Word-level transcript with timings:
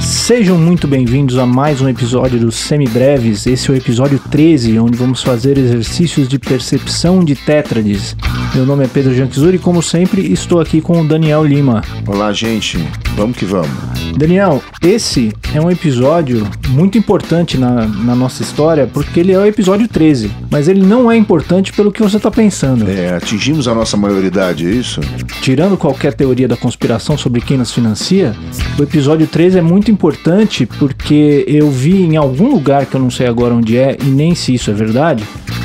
Sejam 0.00 0.56
muito 0.56 0.86
bem-vindos 0.86 1.36
a 1.36 1.44
mais 1.44 1.80
um 1.80 1.88
episódio 1.88 2.38
dos 2.38 2.54
Semibreves. 2.54 3.48
Esse 3.48 3.68
é 3.68 3.74
o 3.74 3.76
episódio 3.76 4.20
13, 4.30 4.78
onde 4.78 4.96
vamos 4.96 5.20
fazer 5.20 5.58
exercícios 5.58 6.28
de 6.28 6.38
percepção 6.38 7.24
de 7.24 7.34
tétrades. 7.34 8.14
Meu 8.52 8.66
nome 8.66 8.84
é 8.84 8.88
Pedro 8.88 9.14
Janquizuri 9.14 9.56
e, 9.56 9.60
como 9.60 9.80
sempre, 9.80 10.32
estou 10.32 10.60
aqui 10.60 10.80
com 10.80 11.00
o 11.00 11.06
Daniel 11.06 11.44
Lima. 11.44 11.82
Olá, 12.04 12.32
gente. 12.32 12.78
Vamos 13.14 13.36
que 13.36 13.44
vamos. 13.44 13.70
Daniel, 14.16 14.60
esse 14.82 15.32
é 15.54 15.60
um 15.60 15.70
episódio 15.70 16.44
muito 16.70 16.98
importante 16.98 17.56
na, 17.56 17.86
na 17.86 18.14
nossa 18.16 18.42
história, 18.42 18.88
porque 18.88 19.20
ele 19.20 19.30
é 19.30 19.38
o 19.38 19.46
episódio 19.46 19.86
13, 19.86 20.32
mas 20.50 20.66
ele 20.66 20.84
não 20.84 21.10
é 21.10 21.16
importante 21.16 21.72
pelo 21.72 21.92
que 21.92 22.02
você 22.02 22.16
está 22.16 22.28
pensando. 22.28 22.90
É, 22.90 23.14
atingimos 23.14 23.68
a 23.68 23.74
nossa 23.74 23.96
maioridade, 23.96 24.66
é 24.66 24.70
isso? 24.70 25.00
Tirando 25.42 25.76
qualquer 25.76 26.12
teoria 26.12 26.48
da 26.48 26.56
conspiração 26.56 27.16
sobre 27.16 27.40
quem 27.40 27.56
nos 27.56 27.72
financia, 27.72 28.34
o 28.76 28.82
episódio 28.82 29.28
13 29.28 29.58
é 29.58 29.62
muito 29.62 29.92
importante 29.92 30.66
porque 30.66 31.44
eu 31.46 31.70
vi 31.70 32.02
em 32.02 32.16
algum 32.16 32.50
lugar 32.50 32.84
que 32.84 32.96
eu 32.96 33.00
não 33.00 33.10
sei 33.10 33.28
agora 33.28 33.54
onde 33.54 33.76
é 33.78 33.96
e 34.02 34.06
nem 34.06 34.34
se 34.34 34.54
isso 34.54 34.70
é 34.70 34.74
verdade, 34.74 35.24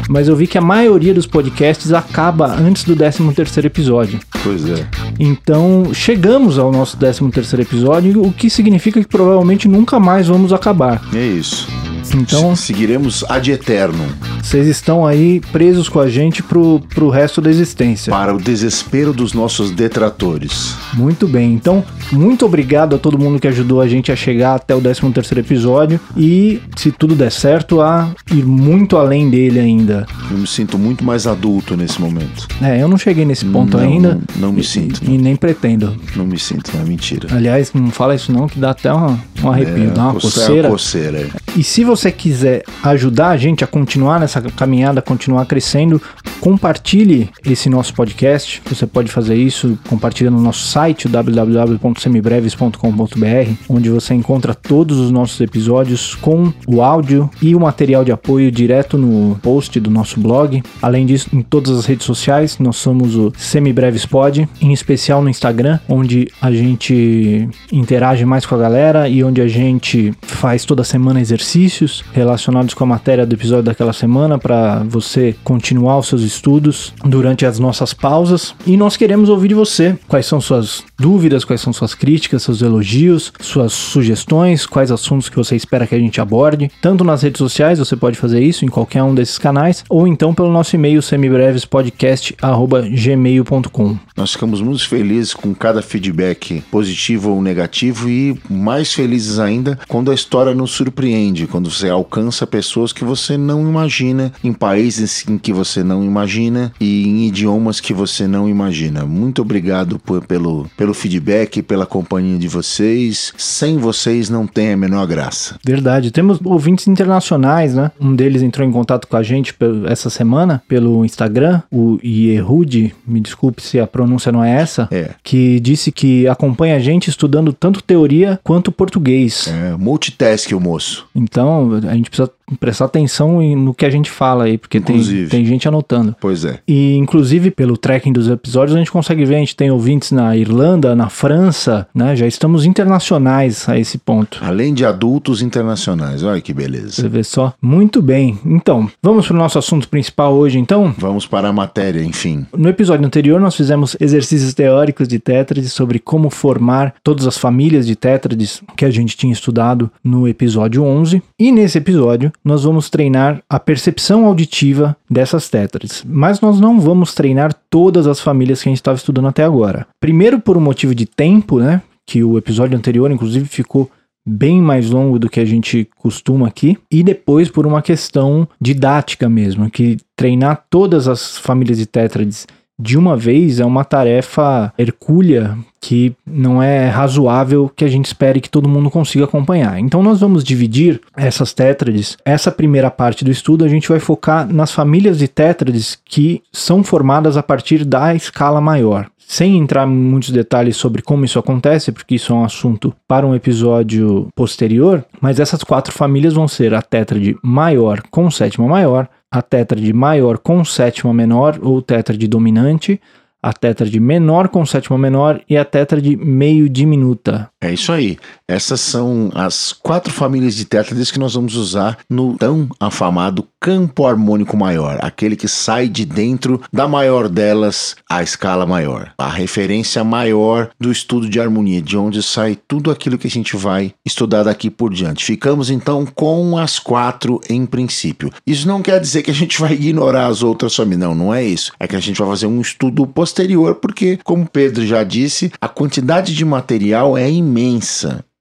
mas 0.09 0.27
eu 0.27 0.35
vi 0.35 0.47
que 0.47 0.57
a 0.57 0.61
maioria 0.61 1.13
dos 1.13 1.25
podcasts 1.25 1.91
acaba 1.93 2.47
antes 2.47 2.83
do 2.83 2.95
13 2.95 3.33
terceiro 3.33 3.67
episódio. 3.67 4.19
Pois 4.43 4.67
é. 4.69 4.87
Então, 5.19 5.93
chegamos 5.93 6.57
ao 6.57 6.71
nosso 6.71 6.97
13 6.97 7.29
terceiro 7.31 7.63
episódio, 7.63 8.21
o 8.21 8.31
que 8.31 8.49
significa 8.49 9.01
que 9.01 9.07
provavelmente 9.07 9.67
nunca 9.67 9.99
mais 9.99 10.27
vamos 10.27 10.53
acabar. 10.53 11.01
É 11.13 11.25
isso. 11.25 11.67
Então, 12.13 12.55
Seguiremos 12.55 13.23
ad 13.27 13.51
eternum 13.51 14.05
vocês 14.41 14.67
estão 14.67 15.05
aí 15.07 15.41
presos 15.51 15.89
com 15.89 15.99
a 15.99 16.07
gente 16.07 16.43
pro, 16.43 16.79
pro 16.93 17.09
resto 17.09 17.41
da 17.41 17.49
existência. 17.49 18.11
para 18.13 18.33
o 18.33 18.37
desespero 18.39 19.11
dos 19.11 19.33
nossos 19.33 19.71
detratores. 19.71 20.75
Muito 20.93 21.27
bem, 21.27 21.51
então, 21.53 21.83
muito 22.11 22.45
obrigado 22.45 22.95
a 22.95 22.99
todo 22.99 23.17
mundo 23.17 23.39
que 23.39 23.47
ajudou 23.47 23.81
a 23.81 23.87
gente 23.87 24.11
a 24.11 24.15
chegar 24.15 24.53
até 24.53 24.75
o 24.75 24.79
13 24.81 25.01
terceiro 25.11 25.39
episódio 25.41 25.99
e, 26.15 26.61
se 26.75 26.91
tudo 26.91 27.15
der 27.15 27.31
certo, 27.31 27.81
a 27.81 28.11
ir 28.31 28.45
muito 28.45 28.97
além 28.97 29.31
dele 29.31 29.59
ainda. 29.59 30.05
Eu 30.29 30.37
me 30.37 30.45
sinto 30.47 30.77
muito 30.77 31.03
mais 31.03 31.25
adulto 31.25 31.75
nesse 31.75 31.99
momento. 31.99 32.47
É, 32.61 32.79
eu 32.81 32.87
não 32.87 32.99
cheguei 32.99 33.25
nesse 33.25 33.45
ponto 33.45 33.77
Não, 33.77 33.83
ainda. 33.83 34.13
não- 34.37 34.47
não 34.49 34.53
me 34.53 34.61
e- 34.61 34.63
sinto, 34.63 35.01
E, 35.03 35.17
nem 35.17 35.35
pretendo. 35.35 35.95
Não 36.15 36.25
me 36.27 36.37
sinto, 36.37 36.69
não 36.75 36.81
é 36.81 36.85
mentira. 36.85 37.27
Aliás, 37.35 37.71
não 37.73 37.89
fala 37.89 38.13
isso 38.13 38.31
não, 38.31 38.47
que 38.47 38.59
dá 38.59 38.69
até 38.69 38.93
um 38.93 39.17
arrepio, 39.51 39.89
dá 39.89 40.03
uma 40.03 40.13
coce- 40.13 40.39
coceira. 40.39 40.67
É, 40.67 40.71
coceira. 40.71 41.17
é. 41.19 41.29
E 41.57 41.63
se 41.63 41.83
você 41.83 41.94
quiser 42.11 42.63
ajudar 42.83 43.29
a 43.29 43.37
gente 43.37 43.63
a 43.63 43.67
continuar 43.67 44.19
nessa 44.19 44.41
caminhada, 44.41 45.01
continuar 45.01 45.45
crescendo, 45.45 46.01
compartilhe 46.39 47.29
esse 47.45 47.69
nosso 47.69 47.93
podcast. 47.93 48.61
Você 48.69 48.85
pode 48.85 49.09
fazer 49.11 49.35
isso 49.35 49.77
compartilhando 49.87 50.37
no 50.37 50.43
nosso 50.43 50.67
site, 50.67 51.07
www.semibreves.com.br, 51.07 53.53
onde 53.69 53.89
você 53.89 54.13
encontra 54.13 54.53
todos 54.53 54.99
os 54.99 55.09
nossos 55.11 55.39
episódios 55.41 56.15
com 56.15 56.51
o 56.67 56.81
áudio 56.81 57.29
e 57.41 57.55
o 57.55 57.59
material 57.59 58.03
de 58.03 58.11
apoio 58.11 58.51
direto 58.51 58.97
no 58.97 59.39
post 59.41 59.79
do 59.79 59.89
nosso 59.89 60.19
blog. 60.19 60.61
Além 60.81 61.05
disso, 61.05 61.29
em 61.33 61.41
todas 61.41 61.77
as 61.77 61.85
redes 61.85 62.05
sociais, 62.05 62.59
nós 62.59 62.75
somos 62.77 63.15
o 63.15 63.31
Semibreves 63.37 64.05
Pod, 64.05 64.49
em 64.61 64.73
especial 64.73 65.21
no 65.21 65.29
Instagram, 65.29 65.79
onde 65.87 66.27
a 66.41 66.51
gente 66.51 67.47
interage 67.71 68.25
mais 68.25 68.45
com 68.45 68.55
a 68.55 68.57
galera 68.57 69.07
e 69.07 69.23
onde 69.23 69.39
a 69.41 69.47
gente 69.47 70.13
faz 70.21 70.65
toda 70.65 70.83
semana 70.83 71.21
exercícios 71.21 71.84
relacionados 72.13 72.73
com 72.73 72.83
a 72.83 72.87
matéria 72.87 73.25
do 73.25 73.33
episódio 73.33 73.63
daquela 73.63 73.93
semana 73.93 74.37
para 74.37 74.83
você 74.83 75.35
continuar 75.43 75.97
os 75.97 76.07
seus 76.07 76.21
estudos 76.21 76.93
durante 77.03 77.45
as 77.45 77.59
nossas 77.59 77.93
pausas. 77.93 78.55
E 78.65 78.77
nós 78.77 78.97
queremos 78.97 79.29
ouvir 79.29 79.49
de 79.49 79.53
você 79.53 79.97
quais 80.07 80.25
são 80.25 80.39
suas 80.41 80.83
dúvidas, 80.97 81.43
quais 81.45 81.61
são 81.61 81.73
suas 81.73 81.93
críticas, 81.95 82.43
seus 82.43 82.61
elogios, 82.61 83.31
suas 83.39 83.73
sugestões, 83.73 84.65
quais 84.65 84.91
assuntos 84.91 85.29
que 85.29 85.35
você 85.35 85.55
espera 85.55 85.85
que 85.87 85.95
a 85.95 85.99
gente 85.99 86.19
aborde. 86.21 86.69
Tanto 86.81 87.03
nas 87.03 87.21
redes 87.21 87.39
sociais, 87.39 87.79
você 87.79 87.95
pode 87.95 88.17
fazer 88.17 88.41
isso 88.41 88.65
em 88.65 88.67
qualquer 88.67 89.03
um 89.03 89.13
desses 89.15 89.37
canais, 89.37 89.83
ou 89.89 90.07
então 90.07 90.33
pelo 90.33 90.51
nosso 90.51 90.75
e-mail 90.75 91.01
semibrevespodcast@gmail.com. 91.01 93.97
Nós 94.15 94.31
ficamos 94.31 94.61
muito 94.61 94.87
felizes 94.87 95.33
com 95.33 95.53
cada 95.53 95.81
feedback 95.81 96.61
positivo 96.71 97.31
ou 97.31 97.41
negativo 97.41 98.09
e 98.09 98.37
mais 98.49 98.93
felizes 98.93 99.39
ainda 99.39 99.77
quando 99.87 100.11
a 100.11 100.15
história 100.15 100.53
nos 100.53 100.71
surpreende, 100.71 101.47
quando 101.47 101.69
você 101.69 101.89
alcança 101.89 102.47
pessoas 102.47 102.93
que 102.93 103.03
você 103.03 103.37
não 103.37 103.61
imagina, 103.67 104.31
em 104.43 104.53
países 104.53 105.25
em 105.27 105.37
que 105.37 105.51
você 105.51 105.83
não 105.83 106.03
imagina 106.03 106.71
e 106.79 107.07
em 107.07 107.27
idiomas 107.27 107.79
que 107.79 107.93
você 107.93 108.27
não 108.27 108.47
imagina. 108.47 109.05
Muito 109.05 109.41
obrigado 109.41 109.99
por- 109.99 110.25
pelo, 110.25 110.67
pelo 110.77 110.84
feedback, 110.93 111.61
pela 111.61 111.85
companhia 111.85 112.37
de 112.37 112.47
vocês. 112.47 113.33
Sem 113.37 113.77
vocês 113.77 114.29
não 114.29 114.45
tem 114.47 114.73
a 114.73 114.77
menor 114.77 115.05
graça. 115.07 115.57
Verdade. 115.65 116.11
Temos 116.11 116.39
ouvintes 116.43 116.87
internacionais, 116.87 117.73
né? 117.75 117.91
Um 117.99 118.15
deles 118.15 118.41
entrou 118.41 118.67
em 118.67 118.71
contato 118.71 119.07
com 119.07 119.17
a 119.17 119.23
gente 119.23 119.55
essa 119.87 120.09
semana 120.09 120.61
pelo 120.67 121.03
Instagram, 121.05 121.61
o 121.71 121.97
Yehudi, 122.03 122.93
me 123.07 123.19
desculpe 123.19 123.61
se 123.61 123.79
a 123.79 123.87
pronúncia 123.87 124.31
não 124.31 124.43
é 124.43 124.51
essa, 124.61 124.87
É. 124.91 125.11
que 125.23 125.59
disse 125.59 125.91
que 125.91 126.27
acompanha 126.27 126.75
a 126.75 126.79
gente 126.79 127.09
estudando 127.09 127.53
tanto 127.53 127.81
teoria 127.83 128.39
quanto 128.43 128.71
português. 128.71 129.47
É, 129.47 129.75
multitask 129.77 130.51
o 130.51 130.59
moço. 130.59 131.07
Então, 131.15 131.71
a 131.87 131.93
gente 131.95 132.09
precisa 132.09 132.29
prestar 132.59 132.85
atenção 132.85 133.41
no 133.55 133.73
que 133.73 133.85
a 133.85 133.89
gente 133.89 134.09
fala 134.09 134.45
aí, 134.45 134.57
porque 134.57 134.79
tem, 134.79 135.01
tem 135.27 135.45
gente 135.45 135.67
anotando. 135.67 136.15
Pois 136.19 136.45
é. 136.45 136.59
E, 136.67 136.95
inclusive, 136.95 137.51
pelo 137.51 137.77
tracking 137.77 138.13
dos 138.13 138.27
episódios, 138.29 138.75
a 138.75 138.79
gente 138.79 138.91
consegue 138.91 139.25
ver, 139.25 139.35
a 139.35 139.39
gente 139.39 139.55
tem 139.55 139.71
ouvintes 139.71 140.11
na 140.11 140.35
Irlanda, 140.35 140.95
na 140.95 141.09
França, 141.09 141.87
né? 141.93 142.15
Já 142.15 142.27
estamos 142.27 142.65
internacionais 142.65 143.67
a 143.67 143.77
esse 143.79 143.97
ponto. 143.97 144.39
Além 144.41 144.73
de 144.73 144.85
adultos 144.85 145.41
internacionais. 145.41 146.23
Olha 146.23 146.41
que 146.41 146.53
beleza. 146.53 146.91
Você 146.91 147.09
vê 147.09 147.23
só? 147.23 147.53
Muito 147.61 148.01
bem. 148.01 148.37
Então, 148.45 148.89
vamos 149.01 149.27
para 149.27 149.35
o 149.35 149.37
nosso 149.37 149.57
assunto 149.57 149.87
principal 149.89 150.33
hoje, 150.33 150.59
então? 150.59 150.93
Vamos 150.97 151.25
para 151.25 151.49
a 151.49 151.53
matéria, 151.53 152.03
enfim. 152.03 152.45
No 152.55 152.69
episódio 152.69 153.05
anterior, 153.05 153.39
nós 153.39 153.55
fizemos 153.55 153.95
exercícios 153.99 154.53
teóricos 154.53 155.07
de 155.07 155.19
tétrades 155.19 155.73
sobre 155.73 155.99
como 155.99 156.29
formar 156.29 156.93
todas 157.03 157.25
as 157.27 157.37
famílias 157.37 157.85
de 157.87 157.95
tétrades 157.95 158.61
que 158.75 158.85
a 158.85 158.91
gente 158.91 159.17
tinha 159.17 159.33
estudado 159.33 159.89
no 160.03 160.27
episódio 160.27 160.83
11. 160.83 161.21
E 161.39 161.51
nesse 161.51 161.77
episódio, 161.77 162.31
nós 162.43 162.63
vamos 162.63 162.89
treinar 162.89 163.41
a 163.49 163.59
percepção 163.59 164.25
auditiva 164.25 164.95
dessas 165.09 165.49
tétrades. 165.49 166.03
Mas 166.07 166.41
nós 166.41 166.59
não 166.59 166.79
vamos 166.79 167.13
treinar 167.13 167.53
todas 167.69 168.07
as 168.07 168.19
famílias 168.19 168.61
que 168.61 168.69
a 168.69 168.71
gente 168.71 168.79
estava 168.79 168.97
estudando 168.97 169.27
até 169.27 169.43
agora. 169.43 169.87
Primeiro, 169.99 170.39
por 170.39 170.57
um 170.57 170.61
motivo 170.61 170.93
de 170.93 171.05
tempo, 171.05 171.59
né? 171.59 171.81
Que 172.05 172.23
o 172.23 172.37
episódio 172.37 172.77
anterior, 172.77 173.09
inclusive, 173.11 173.47
ficou 173.47 173.89
bem 174.25 174.59
mais 174.59 174.89
longo 174.89 175.19
do 175.19 175.29
que 175.29 175.39
a 175.39 175.45
gente 175.45 175.87
costuma 175.97 176.47
aqui, 176.47 176.77
e 176.89 177.03
depois 177.03 177.49
por 177.49 177.67
uma 177.67 177.81
questão 177.81 178.47
didática 178.59 179.29
mesmo, 179.29 179.69
que 179.69 179.97
treinar 180.15 180.65
todas 180.67 181.07
as 181.07 181.37
famílias 181.37 181.77
de 181.77 181.85
tétrades 181.85 182.47
de 182.77 182.97
uma 182.97 183.15
vez 183.15 183.59
é 183.59 183.65
uma 183.65 183.83
tarefa 183.83 184.73
hercúlea 184.77 185.57
que 185.79 186.15
não 186.25 186.63
é 186.63 186.87
razoável 186.87 187.71
que 187.73 187.85
a 187.85 187.87
gente 187.87 188.05
espere 188.05 188.41
que 188.41 188.49
todo 188.49 188.67
mundo 188.67 188.89
consiga 188.89 189.25
acompanhar. 189.25 189.79
Então 189.79 190.01
nós 190.01 190.19
vamos 190.19 190.43
dividir 190.43 190.99
essas 191.15 191.53
tétrades. 191.53 192.17
Essa 192.25 192.51
primeira 192.51 192.89
parte 192.89 193.23
do 193.23 193.29
estudo 193.29 193.63
a 193.63 193.67
gente 193.67 193.87
vai 193.87 193.99
focar 193.99 194.51
nas 194.51 194.71
famílias 194.71 195.19
de 195.19 195.27
tétrades 195.27 195.97
que 196.03 196.41
são 196.51 196.83
formadas 196.83 197.37
a 197.37 197.43
partir 197.43 197.85
da 197.85 198.15
escala 198.15 198.59
maior. 198.59 199.07
Sem 199.27 199.57
entrar 199.57 199.87
em 199.87 199.91
muitos 199.91 200.29
detalhes 200.29 200.75
sobre 200.75 201.01
como 201.01 201.25
isso 201.25 201.39
acontece, 201.39 201.91
porque 201.91 202.15
isso 202.15 202.31
é 202.31 202.35
um 202.35 202.43
assunto 202.43 202.93
para 203.07 203.25
um 203.25 203.33
episódio 203.33 204.27
posterior, 204.35 205.03
mas 205.19 205.39
essas 205.39 205.63
quatro 205.63 205.93
famílias 205.93 206.33
vão 206.33 206.47
ser 206.47 206.73
a 206.73 206.81
tétrade 206.81 207.35
maior 207.43 208.03
com 208.11 208.29
sétima 208.29 208.67
maior, 208.67 209.07
a 209.37 209.41
tétrade 209.41 209.91
maior 209.91 210.37
com 210.37 210.63
sétima 210.63 211.13
menor 211.13 211.59
ou 211.61 211.81
tétrade 211.81 212.25
dominante, 212.25 213.01
a 213.43 213.51
tétrade 213.51 213.99
menor 213.99 214.47
com 214.47 214.65
sétima 214.65 214.97
menor 214.97 215.41
e 215.49 215.57
a 215.57 215.65
tétrade 215.65 216.15
meio 216.15 216.69
diminuta. 216.69 217.49
É 217.65 217.73
isso 217.73 217.91
aí. 217.91 218.17
Essas 218.47 218.79
são 218.79 219.31
as 219.33 219.73
quatro 219.73 220.13
famílias 220.13 220.55
de 220.55 220.65
tétrades 220.65 221.09
que 221.09 221.17
nós 221.17 221.33
vamos 221.33 221.55
usar 221.55 221.97
no 222.07 222.37
tão 222.37 222.69
afamado 222.79 223.47
campo 223.59 224.05
harmônico 224.05 224.55
maior, 224.55 224.99
aquele 225.01 225.35
que 225.35 225.47
sai 225.47 225.87
de 225.87 226.05
dentro 226.05 226.61
da 226.71 226.87
maior 226.87 227.27
delas, 227.27 227.95
a 228.07 228.21
escala 228.21 228.63
maior, 228.63 229.11
a 229.17 229.27
referência 229.27 230.03
maior 230.03 230.69
do 230.79 230.91
estudo 230.91 231.27
de 231.27 231.39
harmonia, 231.39 231.81
de 231.81 231.97
onde 231.97 232.21
sai 232.21 232.55
tudo 232.67 232.91
aquilo 232.91 233.17
que 233.17 233.25
a 233.25 233.31
gente 233.31 233.57
vai 233.57 233.91
estudar 234.05 234.43
daqui 234.43 234.69
por 234.69 234.93
diante. 234.93 235.25
Ficamos 235.25 235.71
então 235.71 236.05
com 236.05 236.55
as 236.59 236.77
quatro 236.77 237.41
em 237.49 237.65
princípio. 237.65 238.31
Isso 238.45 238.67
não 238.67 238.83
quer 238.83 238.99
dizer 238.99 239.23
que 239.23 239.31
a 239.31 239.33
gente 239.33 239.59
vai 239.59 239.73
ignorar 239.73 240.27
as 240.27 240.43
outras 240.43 240.75
famílias, 240.75 241.09
não, 241.09 241.15
não 241.15 241.33
é 241.33 241.43
isso. 241.43 241.71
É 241.79 241.87
que 241.87 241.95
a 241.95 241.99
gente 241.99 242.19
vai 242.19 242.29
fazer 242.29 242.45
um 242.45 242.61
estudo 242.61 243.07
posterior, 243.07 243.73
porque, 243.73 244.19
como 244.23 244.47
Pedro 244.47 244.85
já 244.85 245.03
disse, 245.03 245.51
a 245.59 245.67
quantidade 245.67 246.35
de 246.35 246.45
material 246.45 247.17
é 247.17 247.27
imensa. 247.27 247.54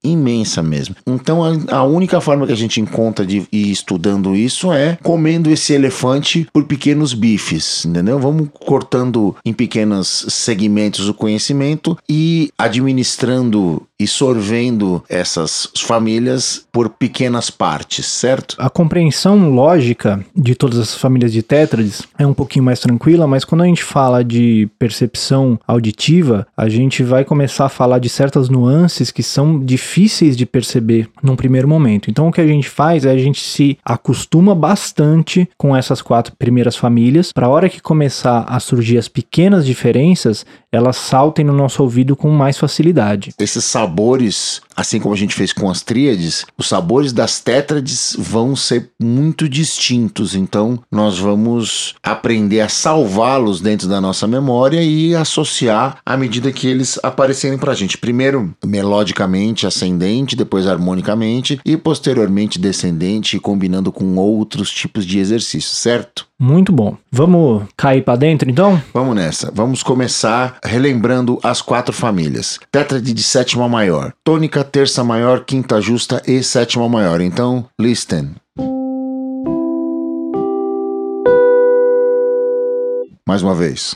Imensa 0.05 0.63
mesmo. 0.63 0.95
Então 1.07 1.43
a, 1.43 1.79
a 1.79 1.83
única 1.83 2.21
forma 2.21 2.47
que 2.47 2.53
a 2.53 2.57
gente 2.57 2.81
encontra 2.81 3.25
de 3.25 3.49
ir 3.51 3.71
estudando 3.71 4.37
isso 4.37 4.73
é 4.73 4.99
comendo 5.03 5.51
esse 5.51 5.73
elefante 5.73 6.47
por 6.53 6.65
pequenos 6.65 7.15
bifes, 7.15 7.85
entendeu? 7.87 8.19
Vamos 8.19 8.49
cortando 8.53 9.35
em 9.45 9.53
pequenos 9.53 10.27
segmentos 10.29 11.09
o 11.09 11.15
conhecimento 11.15 11.97
e 12.09 12.51
administrando 12.59 13.83
e 13.99 14.07
sorvendo 14.07 15.03
essas 15.09 15.69
famílias 15.77 16.67
por 16.73 16.89
pequenas 16.89 17.51
partes, 17.51 18.07
certo? 18.07 18.57
A 18.59 18.69
compreensão 18.69 19.51
lógica 19.51 20.25
de 20.35 20.55
todas 20.55 20.79
as 20.79 20.95
famílias 20.95 21.33
de 21.33 21.43
tétrades 21.43 22.03
é 22.19 22.27
um 22.27 22.35
pouquinho 22.35 22.65
mais 22.65 22.81
tranquila, 22.81 23.27
mas 23.27 23.45
quando 23.45 23.63
a 23.63 23.67
gente 23.67 23.85
fala 23.85 24.25
de 24.25 24.69
percepção 24.79 25.59
auditiva, 25.67 26.47
a 26.57 26.69
gente 26.69 27.03
vai 27.03 27.25
começar 27.25 27.67
a 27.67 27.69
falar 27.69 27.99
de 27.99 28.09
certas 28.09 28.49
nuances 28.49 29.11
que 29.11 29.23
são 29.23 29.61
difíceis 29.61 30.37
de 30.37 30.45
perceber 30.45 31.09
num 31.23 31.37
primeiro 31.37 31.69
momento. 31.69 32.11
Então 32.11 32.29
o 32.29 32.33
que 32.33 32.41
a 32.41 32.47
gente 32.47 32.69
faz 32.69 33.05
é 33.05 33.11
a 33.11 33.19
gente 33.19 33.41
se 33.41 33.79
acostuma 33.85 34.55
bastante 34.55 35.49
com 35.57 35.77
essas 35.77 36.03
quatro 36.03 36.35
primeiras 36.37 36.77
famílias, 36.77 37.33
para 37.33 37.47
a 37.47 37.51
hora 37.51 37.69
que 37.69 37.81
começar 37.81 38.45
a 38.49 38.59
surgir 38.59 38.99
as 38.99 39.09
pequenas 39.09 39.65
diferenças, 39.65 40.45
elas 40.73 40.97
saltem 40.97 41.45
no 41.45 41.53
nosso 41.53 41.83
ouvido 41.83 42.17
com 42.17 42.31
mais 42.31 42.59
facilidade. 42.59 43.33
Esses 43.39 43.65
sabores, 43.85 44.63
assim 44.77 45.01
como 45.01 45.15
a 45.15 45.19
gente 45.19 45.35
fez 45.35 45.53
com 45.53 45.71
as 45.71 45.83
tríades, 45.83 46.45
os 46.57 46.69
sabores 46.69 47.13
das 47.13 47.41
tétrades 47.41 48.17
vão 48.19 48.57
ser 48.57 48.91
muito 49.01 49.49
distintos. 49.49 50.35
Então, 50.35 50.79
nós 50.91 51.19
vamos 51.19 51.95
aprender 52.03 52.61
a 52.61 52.69
salvá-los 52.69 53.61
dentro 53.61 53.89
da 53.89 54.01
nossa 54.01 54.27
memória 54.27 54.83
e 54.83 55.15
associar 55.15 55.99
à 56.05 56.17
medida 56.17 56.53
que 56.53 56.67
eles 56.67 56.99
aparecerem 57.03 57.59
para 57.59 57.73
a 57.73 57.75
gente. 57.75 57.99
Primeiro, 57.99 58.55
melodicamente 58.65 59.67
ascendente, 59.67 60.37
depois 60.37 60.67
harmonicamente 60.67 61.61
e 61.65 61.77
posteriormente 61.77 62.59
descendente, 62.59 63.39
combinando 63.39 63.93
com 63.93 64.17
outros 64.17 64.71
tipos 64.71 65.05
de 65.07 65.19
exercícios, 65.19 65.77
certo? 65.77 66.27
Muito 66.39 66.73
bom. 66.73 66.97
Vamos 67.13 67.65
cair 67.77 68.03
para 68.03 68.17
dentro 68.17 68.51
então? 68.51 68.81
Vamos 68.93 69.15
nessa. 69.15 69.53
Vamos 69.55 69.83
começar 69.83 70.59
relembrando 70.65 71.39
as 71.43 71.63
quatro 71.63 71.93
famílias. 71.93 72.59
Tétrade 72.73 73.13
de 73.13 73.23
sétima 73.23 73.69
maior, 73.69 74.13
tônica, 74.25 74.64
terça 74.65 75.05
maior, 75.05 75.45
quinta 75.45 75.81
justa 75.81 76.21
e 76.27 76.43
sétima 76.43 76.89
maior. 76.89 77.21
Então, 77.21 77.67
listen. 77.79 78.31
Mais 83.29 83.43
uma 83.43 83.55
vez. 83.55 83.95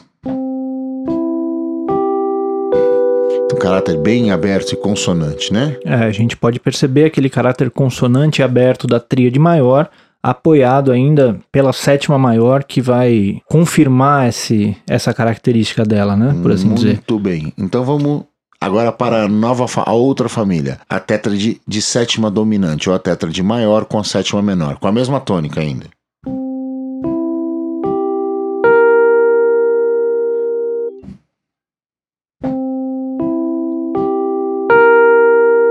Um 3.53 3.59
caráter 3.59 3.99
bem 3.99 4.31
aberto 4.31 4.73
e 4.73 4.77
consonante, 4.77 5.53
né? 5.53 5.77
É, 5.85 5.95
a 5.95 6.11
gente 6.13 6.37
pode 6.37 6.61
perceber 6.61 7.07
aquele 7.07 7.29
caráter 7.29 7.71
consonante 7.71 8.43
aberto 8.43 8.87
da 8.87 9.01
tríade 9.01 9.39
maior 9.39 9.91
apoiado 10.23 10.93
ainda 10.93 11.39
pela 11.51 11.73
sétima 11.73 12.19
maior, 12.19 12.65
que 12.65 12.81
vai 12.81 13.41
confirmar 13.47 14.29
esse, 14.29 14.77
essa 14.89 15.15
característica 15.15 15.85
dela, 15.85 16.17
né? 16.17 16.37
Por 16.43 16.53
assim 16.53 16.67
Muito 16.67 16.81
dizer. 16.81 16.95
Muito 16.95 17.19
bem. 17.19 17.53
Então 17.57 17.85
vamos 17.85 18.25
agora 18.61 18.91
para 18.93 19.25
a 19.25 19.29
nova 19.29 19.67
a 19.85 19.93
outra 19.93 20.29
família, 20.29 20.81
a 20.89 20.99
tétrade 20.99 21.61
de 21.67 21.83
sétima 21.83 22.31
dominante 22.31 22.89
ou 22.89 22.95
a 22.95 22.99
tétrade 22.99 23.43
maior 23.43 23.85
com 23.85 23.99
a 23.99 24.05
sétima 24.05 24.43
menor, 24.43 24.79
com 24.79 24.89
a 24.89 24.93
mesma 24.93 25.21
tônica 25.21 25.61
ainda. 25.61 25.87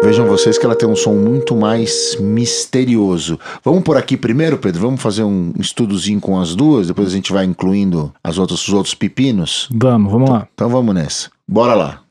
Vejam 0.03 0.25
vocês 0.25 0.57
que 0.57 0.65
ela 0.65 0.73
tem 0.73 0.87
um 0.87 0.95
som 0.95 1.13
muito 1.13 1.53
mais 1.53 2.15
misterioso. 2.17 3.37
Vamos 3.61 3.83
por 3.83 3.97
aqui 3.97 4.15
primeiro, 4.15 4.57
Pedro? 4.57 4.79
Vamos 4.79 5.01
fazer 5.01 5.23
um 5.23 5.51
estudozinho 5.59 6.21
com 6.21 6.39
as 6.39 6.55
duas, 6.55 6.87
depois 6.87 7.09
a 7.09 7.11
gente 7.11 7.33
vai 7.33 7.43
incluindo 7.43 8.13
as 8.23 8.37
outras, 8.37 8.65
os 8.65 8.73
outros 8.73 8.95
pepinos? 8.95 9.67
Vamos, 9.69 10.09
vamos 10.09 10.29
lá. 10.29 10.47
Então 10.53 10.69
vamos 10.69 10.95
nessa. 10.95 11.29
Bora 11.45 11.73
lá. 11.73 12.06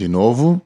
De 0.00 0.08
novo. 0.08 0.62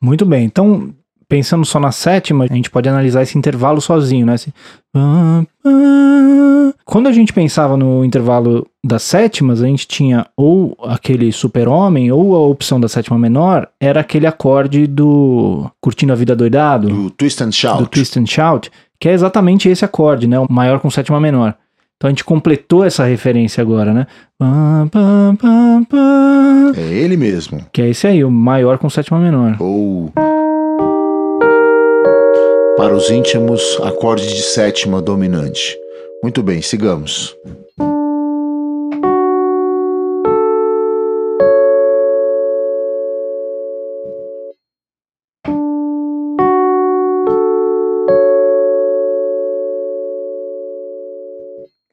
Muito 0.00 0.26
bem. 0.26 0.46
Então, 0.46 0.92
pensando 1.28 1.64
só 1.64 1.78
na 1.78 1.92
sétima, 1.92 2.44
a 2.44 2.52
gente 2.52 2.68
pode 2.68 2.88
analisar 2.88 3.22
esse 3.22 3.38
intervalo 3.38 3.80
sozinho, 3.80 4.26
né? 4.26 4.34
Esse... 4.34 4.52
Quando 6.84 7.08
a 7.08 7.12
gente 7.12 7.32
pensava 7.32 7.76
no 7.76 8.04
intervalo 8.04 8.66
das 8.84 9.04
sétimas, 9.04 9.62
a 9.62 9.66
gente 9.66 9.86
tinha 9.86 10.26
ou 10.36 10.76
aquele 10.82 11.30
super-homem, 11.30 12.10
ou 12.10 12.34
a 12.34 12.40
opção 12.40 12.80
da 12.80 12.88
sétima 12.88 13.16
menor 13.16 13.68
era 13.78 14.00
aquele 14.00 14.26
acorde 14.26 14.88
do 14.88 15.70
Curtindo 15.80 16.12
a 16.12 16.16
Vida 16.16 16.34
Doidado, 16.34 16.88
Do 16.88 17.10
Twist 17.10 17.40
and 17.44 17.52
Shout. 17.52 17.78
do 17.78 17.86
Twist 17.86 18.18
and 18.18 18.26
Shout, 18.26 18.72
que 18.98 19.08
é 19.08 19.12
exatamente 19.12 19.68
esse 19.68 19.84
acorde, 19.84 20.26
né? 20.26 20.36
O 20.40 20.50
maior 20.50 20.80
com 20.80 20.90
sétima 20.90 21.20
menor. 21.20 21.56
Então 21.96 22.08
a 22.08 22.10
gente 22.10 22.24
completou 22.24 22.84
essa 22.84 23.04
referência 23.04 23.62
agora, 23.62 23.92
né? 23.94 24.06
É 26.76 26.94
ele 26.94 27.16
mesmo. 27.16 27.64
Que 27.72 27.80
é 27.82 27.88
esse 27.88 28.06
aí, 28.06 28.22
o 28.22 28.30
maior 28.30 28.76
com 28.76 28.90
sétima 28.90 29.18
menor. 29.18 29.56
Ou. 29.58 30.12
Para 32.76 32.94
os 32.94 33.10
íntimos, 33.10 33.78
acorde 33.82 34.28
de 34.28 34.42
sétima 34.42 35.00
dominante. 35.00 35.74
Muito 36.22 36.42
bem, 36.42 36.60
sigamos. 36.60 37.34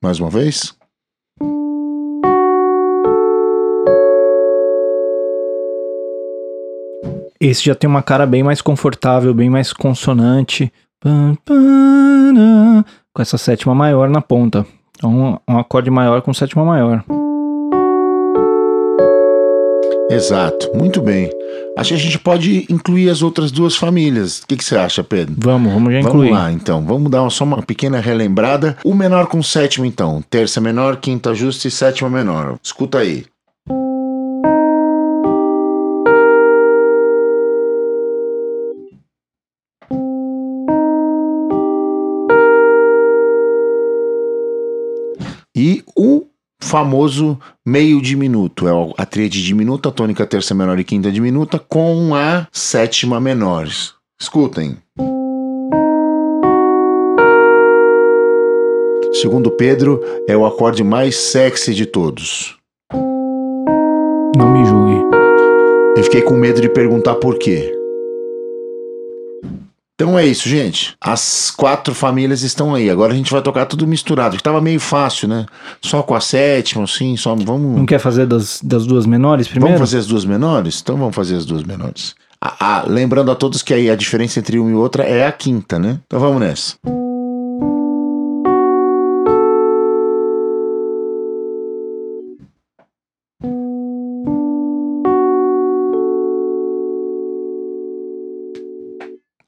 Mais 0.04 0.20
uma 0.20 0.30
vez. 0.30 0.76
Esse 7.40 7.64
já 7.64 7.74
tem 7.74 7.90
uma 7.90 8.04
cara 8.04 8.26
bem 8.26 8.44
mais 8.44 8.62
confortável, 8.62 9.34
bem 9.34 9.50
mais 9.50 9.72
consonante. 9.72 10.70
Com 11.02 13.22
essa 13.22 13.38
sétima 13.38 13.74
maior 13.74 14.10
na 14.10 14.22
ponta. 14.22 14.66
Então, 14.98 15.39
um 15.48 15.58
acorde 15.58 15.89
maior 15.89 16.22
com 16.22 16.34
sétima 16.34 16.66
maior. 16.66 17.01
Exato, 20.10 20.72
muito 20.75 21.01
bem. 21.01 21.29
Acho 21.75 21.89
que 21.89 21.95
a 21.95 22.00
gente 22.00 22.19
pode 22.19 22.67
incluir 22.69 23.10
as 23.10 23.22
outras 23.22 23.51
duas 23.51 23.75
famílias. 23.75 24.39
O 24.39 24.48
que, 24.48 24.57
que 24.57 24.63
você 24.63 24.75
acha, 24.75 25.03
Pedro? 25.03 25.36
Vamos, 25.38 25.74
vamos 25.74 25.91
já 25.91 26.00
incluir. 26.01 26.29
Vamos 26.29 26.43
lá, 26.43 26.51
então. 26.51 26.86
Vamos 26.86 27.10
dar 27.10 27.27
só 27.29 27.43
uma 27.43 27.63
pequena 27.63 28.00
relembrada. 28.00 28.77
O 28.83 28.93
menor 28.93 29.27
com 29.27 29.41
sétima, 29.41 29.88
então. 29.88 30.24
Terça 30.29 30.62
menor, 30.62 30.98
quinta 30.98 31.33
justa 31.33 31.67
e 31.67 31.72
sétima 31.72 32.10
menor. 32.10 32.57
Escuta 32.62 33.00
aí. 33.00 33.25
E 45.55 45.83
o 45.95 46.25
famoso 46.74 47.38
meio 47.63 48.01
diminuto. 48.01 48.68
É 48.68 48.72
a 48.98 49.06
tríade 49.06 49.44
diminuta, 49.44 49.92
tônica 49.92 50.25
terça 50.25 50.56
menor 50.56 50.80
e 50.80 50.84
quinta 50.84 51.12
diminuta, 51.12 51.60
com 51.60 52.15
a 52.15 52.48
sétima 52.51 53.20
menores. 53.20 53.94
Escutem. 54.20 54.75
Segundo 59.13 59.51
Pedro, 59.51 60.01
é 60.27 60.36
o 60.36 60.48
acorde 60.48 60.84
mais 60.84 61.15
sexy 61.15 61.75
de 61.75 61.86
todos. 61.86 62.58
Não 64.36 64.50
me 64.51 64.65
julgue. 64.65 65.00
Eu 65.96 66.03
fiquei 66.06 66.24
com 66.24 66.34
medo 66.34 66.60
de 66.60 66.70
perguntar 66.70 67.13
por 67.15 67.38
quê. 67.38 67.72
Então 69.96 70.18
é 70.18 70.26
isso, 70.26 70.50
gente. 70.50 70.96
As 71.00 71.52
quatro 71.52 71.94
famílias 71.94 72.42
estão 72.42 72.74
aí. 72.74 72.90
Agora 72.90 73.14
a 73.14 73.16
gente 73.16 73.32
vai 73.32 73.42
tocar 73.42 73.66
tudo 73.68 73.86
misturado. 73.86 74.36
Que 74.36 74.44
tava 74.44 74.60
meio 74.60 74.80
fácil, 74.80 75.28
né? 75.28 75.46
Só 75.82 76.02
com 76.02 76.16
a 76.16 76.20
sétima, 76.20 76.84
assim, 76.84 77.16
só 77.16 77.36
vamos. 77.36 77.78
Não 77.78 77.86
quer 77.86 78.00
fazer 78.00 78.26
das, 78.26 78.60
das 78.64 78.88
duas 78.88 79.06
menores 79.06 79.48
primeiro? 79.48 79.76
Vamos 79.76 79.90
fazer 79.90 80.00
as 80.00 80.08
duas 80.08 80.26
menores? 80.26 80.82
Então 80.82 80.98
vamos 80.98 81.16
fazer 81.16 81.36
as 81.36 81.46
duas 81.46 81.64
menores. 81.64 82.16
Ah, 82.42 82.56
ah, 82.60 82.84
lembrando 82.88 83.32
a 83.32 83.36
todos 83.36 83.62
que 83.62 83.74
aí 83.74 83.90
a 83.90 83.96
diferença 83.96 84.40
entre 84.40 84.60
uma 84.60 84.72
e 84.72 84.74
outra 84.74 85.04
é 85.04 85.26
a 85.26 85.32
quinta, 85.32 85.78
né? 85.78 86.00
Então 86.08 86.20
vamos 86.20 86.42
nessa. 86.42 86.76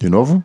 De 0.05 0.11
novo? 0.11 0.43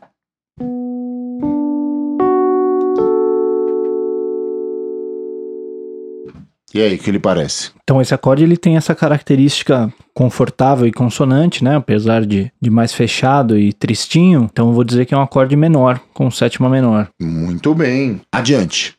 E 6.73 6.81
aí, 6.81 6.95
o 6.95 6.99
que 6.99 7.11
lhe 7.11 7.19
parece? 7.19 7.71
Então 7.83 8.01
esse 8.01 8.15
acorde 8.15 8.43
ele 8.43 8.57
tem 8.57 8.79
essa 8.79 8.95
característica 8.95 9.93
confortável 10.15 10.87
e 10.87 10.93
consonante, 10.93 11.63
né? 11.63 11.77
Apesar 11.77 12.25
de, 12.25 12.51
de 12.59 12.71
mais 12.71 12.95
fechado 12.95 13.59
e 13.59 13.71
tristinho. 13.75 14.49
Então 14.51 14.69
eu 14.69 14.73
vou 14.73 14.83
dizer 14.83 15.05
que 15.05 15.13
é 15.13 15.19
um 15.19 15.23
acorde 15.23 15.55
menor, 15.57 16.01
com 16.15 16.31
sétima 16.31 16.71
menor. 16.71 17.11
Muito 17.21 17.75
bem. 17.75 18.23
Adiante. 18.33 18.95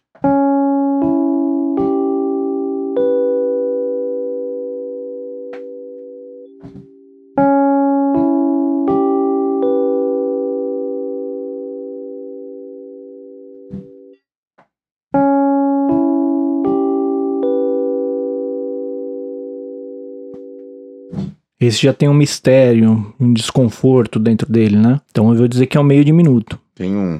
Esse 21.72 21.84
já 21.84 21.94
tem 21.94 22.10
um 22.10 22.14
mistério, 22.14 23.14
um 23.18 23.32
desconforto 23.32 24.20
dentro 24.20 24.52
dele, 24.52 24.76
né? 24.76 25.00
Então 25.10 25.32
eu 25.32 25.38
vou 25.38 25.48
dizer 25.48 25.68
que 25.68 25.78
é 25.78 25.80
um 25.80 25.86
meio 25.86 26.04
diminuto. 26.04 26.60
Tem 26.76 26.94
um. 26.94 27.16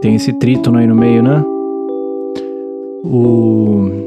Tem 0.00 0.14
esse 0.14 0.32
trítono 0.34 0.78
aí 0.78 0.86
no 0.86 0.94
meio, 0.94 1.20
né? 1.20 1.42
O... 3.04 4.06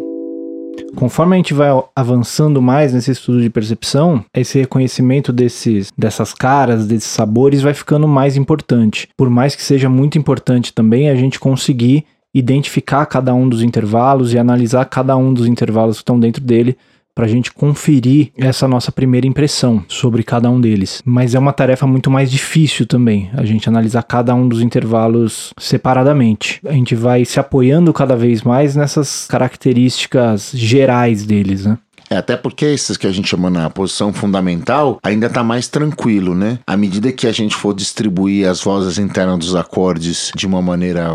Conforme 0.95 1.35
a 1.35 1.37
gente 1.37 1.53
vai 1.53 1.67
avançando 1.93 2.61
mais 2.61 2.93
nesse 2.93 3.11
estudo 3.11 3.41
de 3.41 3.49
percepção, 3.49 4.23
esse 4.33 4.57
reconhecimento 4.59 5.33
desses, 5.33 5.91
dessas 5.97 6.33
caras, 6.33 6.87
desses 6.87 7.09
sabores, 7.09 7.61
vai 7.61 7.73
ficando 7.73 8.07
mais 8.07 8.37
importante. 8.37 9.09
Por 9.17 9.29
mais 9.29 9.53
que 9.53 9.63
seja 9.63 9.89
muito 9.89 10.17
importante 10.17 10.73
também 10.73 11.09
a 11.09 11.15
gente 11.15 11.37
conseguir 11.41 12.05
identificar 12.33 13.05
cada 13.05 13.33
um 13.33 13.49
dos 13.49 13.61
intervalos 13.61 14.33
e 14.33 14.39
analisar 14.39 14.85
cada 14.85 15.17
um 15.17 15.33
dos 15.33 15.45
intervalos 15.45 15.97
que 15.97 16.03
estão 16.03 16.17
dentro 16.17 16.41
dele 16.41 16.77
para 17.13 17.25
a 17.25 17.29
gente 17.29 17.51
conferir 17.51 18.31
essa 18.37 18.67
nossa 18.67 18.91
primeira 18.91 19.27
impressão 19.27 19.83
sobre 19.87 20.23
cada 20.23 20.49
um 20.49 20.59
deles. 20.59 21.01
Mas 21.05 21.35
é 21.35 21.39
uma 21.39 21.53
tarefa 21.53 21.85
muito 21.85 22.09
mais 22.09 22.31
difícil 22.31 22.85
também, 22.85 23.29
a 23.33 23.45
gente 23.45 23.67
analisar 23.67 24.03
cada 24.03 24.33
um 24.33 24.47
dos 24.47 24.61
intervalos 24.61 25.53
separadamente. 25.57 26.59
A 26.65 26.73
gente 26.73 26.95
vai 26.95 27.25
se 27.25 27.39
apoiando 27.39 27.93
cada 27.93 28.15
vez 28.15 28.41
mais 28.41 28.75
nessas 28.75 29.25
características 29.27 30.51
gerais 30.53 31.25
deles, 31.25 31.65
né? 31.65 31.77
É, 32.11 32.17
até 32.17 32.35
porque 32.35 32.65
esses 32.65 32.97
que 32.97 33.07
a 33.07 33.11
gente 33.11 33.29
chama 33.29 33.49
na 33.49 33.69
posição 33.69 34.11
fundamental 34.11 34.99
ainda 35.01 35.27
está 35.27 35.41
mais 35.45 35.69
tranquilo, 35.69 36.35
né? 36.35 36.59
À 36.67 36.75
medida 36.75 37.09
que 37.09 37.25
a 37.25 37.31
gente 37.31 37.55
for 37.55 37.73
distribuir 37.73 38.49
as 38.49 38.61
vozes 38.61 38.97
internas 38.97 39.39
dos 39.39 39.55
acordes 39.55 40.29
de 40.35 40.45
uma 40.45 40.61
maneira 40.61 41.09